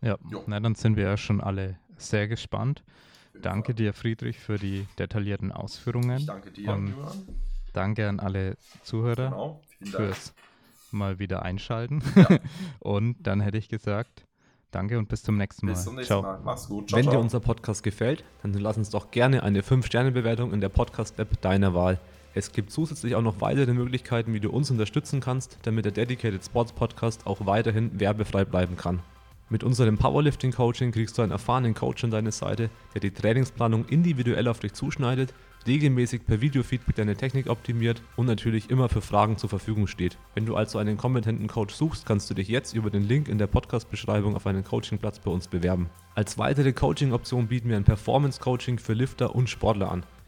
Ja, 0.03 0.19
Jo. 0.31 0.45
na 0.47 0.61
dann 0.61 0.75
sind 0.75 0.97
wir 0.97 1.05
ja 1.05 1.17
schon 1.17 1.41
alle 1.41 1.79
sehr 1.97 2.29
gespannt. 2.29 2.85
Danke 3.41 3.69
Fall. 3.69 3.75
dir, 3.77 3.95
Friedrich, 3.95 4.39
für 4.39 4.59
die 4.59 4.87
detaillierten 4.99 5.53
Ausführungen. 5.53 6.19
Ich 6.19 6.27
danke 6.27 6.51
dir, 6.51 6.71
Und. 6.71 6.95
Danke 7.73 8.07
an 8.11 8.21
alle 8.21 8.59
Zuhörer 8.83 9.31
Genau. 9.31 9.97
Fürs 9.97 10.35
mal 10.91 11.19
wieder 11.19 11.41
einschalten. 11.43 12.03
Ja. 12.15 12.29
und 12.81 13.27
dann 13.27 13.41
hätte 13.41 13.57
ich 13.57 13.71
gesagt, 13.71 14.27
danke 14.71 14.99
und 14.99 15.09
bis 15.09 15.23
zum 15.23 15.39
nächsten 15.39 15.65
Mal. 15.65 15.73
Bis 15.73 15.85
zum 15.85 15.95
nächsten 15.95 16.13
Ciao. 16.13 16.21
Mal. 16.21 16.41
Mach's 16.45 16.69
gut. 16.69 16.91
Ciao, 16.91 16.99
Wenn 16.99 17.05
ciao. 17.05 17.15
dir 17.15 17.21
unser 17.21 17.41
Podcast 17.41 17.83
gefällt, 17.83 18.23
dann 18.43 18.53
lass 18.53 18.77
uns 18.77 18.91
doch 18.91 19.11
gerne 19.11 19.43
eine 19.43 19.63
5-Sterne-Bewertung 19.63 20.53
in 20.53 20.61
der 20.61 20.69
Podcast-App 20.69 21.41
deiner 21.41 21.73
Wahl. 21.73 21.99
Es 22.35 22.53
gibt 22.53 22.71
zusätzlich 22.71 23.15
auch 23.15 23.23
noch 23.23 23.41
weitere 23.41 23.75
Möglichkeiten, 23.75 24.33
wie 24.33 24.41
du 24.41 24.51
uns 24.51 24.71
unterstützen 24.71 25.21
kannst, 25.21 25.59
damit 25.63 25.85
der 25.85 25.93
Dedicated 25.93 26.43
Sports 26.45 26.73
Podcast 26.73 27.27
auch 27.27 27.45
weiterhin 27.45 28.01
werbefrei 28.01 28.45
bleiben 28.45 28.77
kann. 28.77 29.01
Mit 29.51 29.65
unserem 29.65 29.99
Powerlifting-Coaching 29.99 30.93
kriegst 30.93 31.19
du 31.19 31.23
einen 31.23 31.33
erfahrenen 31.33 31.75
Coach 31.75 32.05
an 32.05 32.11
deine 32.11 32.33
Seite, 32.33 32.71
der 32.95 33.03
die 33.03 33.11
Trainingsplanung 33.11 33.85
individuell 33.85 34.49
auf 34.49 34.61
dich 34.61 34.73
zuschneidet, 34.73 35.35
regelmäßig 35.67 36.25
per 36.25 36.41
Videofeedback 36.41 36.97
deine 36.97 37.17
Technik 37.17 37.51
optimiert 37.51 38.03
und 38.17 38.25
natürlich 38.25 38.71
immer 38.71 38.89
für 38.89 39.03
Fragen 39.03 39.37
zur 39.37 39.51
Verfügung 39.51 39.87
steht. 39.87 40.17
Wenn 40.35 40.47
du 40.47 40.57
also 40.57 40.79
einen 40.79 40.97
kompetenten 40.97 41.49
Coach 41.49 41.75
suchst, 41.75 42.07
kannst 42.07 42.31
du 42.31 42.35
dich 42.35 42.49
jetzt 42.49 42.73
über 42.73 42.89
den 42.89 43.03
Link 43.03 43.29
in 43.29 43.37
der 43.37 43.47
Podcast-Beschreibung 43.47 44.37
auf 44.37 44.47
einen 44.47 44.65
Coachingplatz 44.65 45.19
bei 45.19 45.31
uns 45.31 45.49
bewerben. 45.49 45.91
Als 46.15 46.39
weitere 46.39 46.73
Coaching-Option 46.73 47.49
bieten 47.49 47.69
wir 47.69 47.77
ein 47.77 47.85
Performance-Coaching 47.85 48.79
für 48.79 48.95
Lifter 48.95 49.35
und 49.35 49.51
Sportler 49.51 49.93
an. 49.93 50.07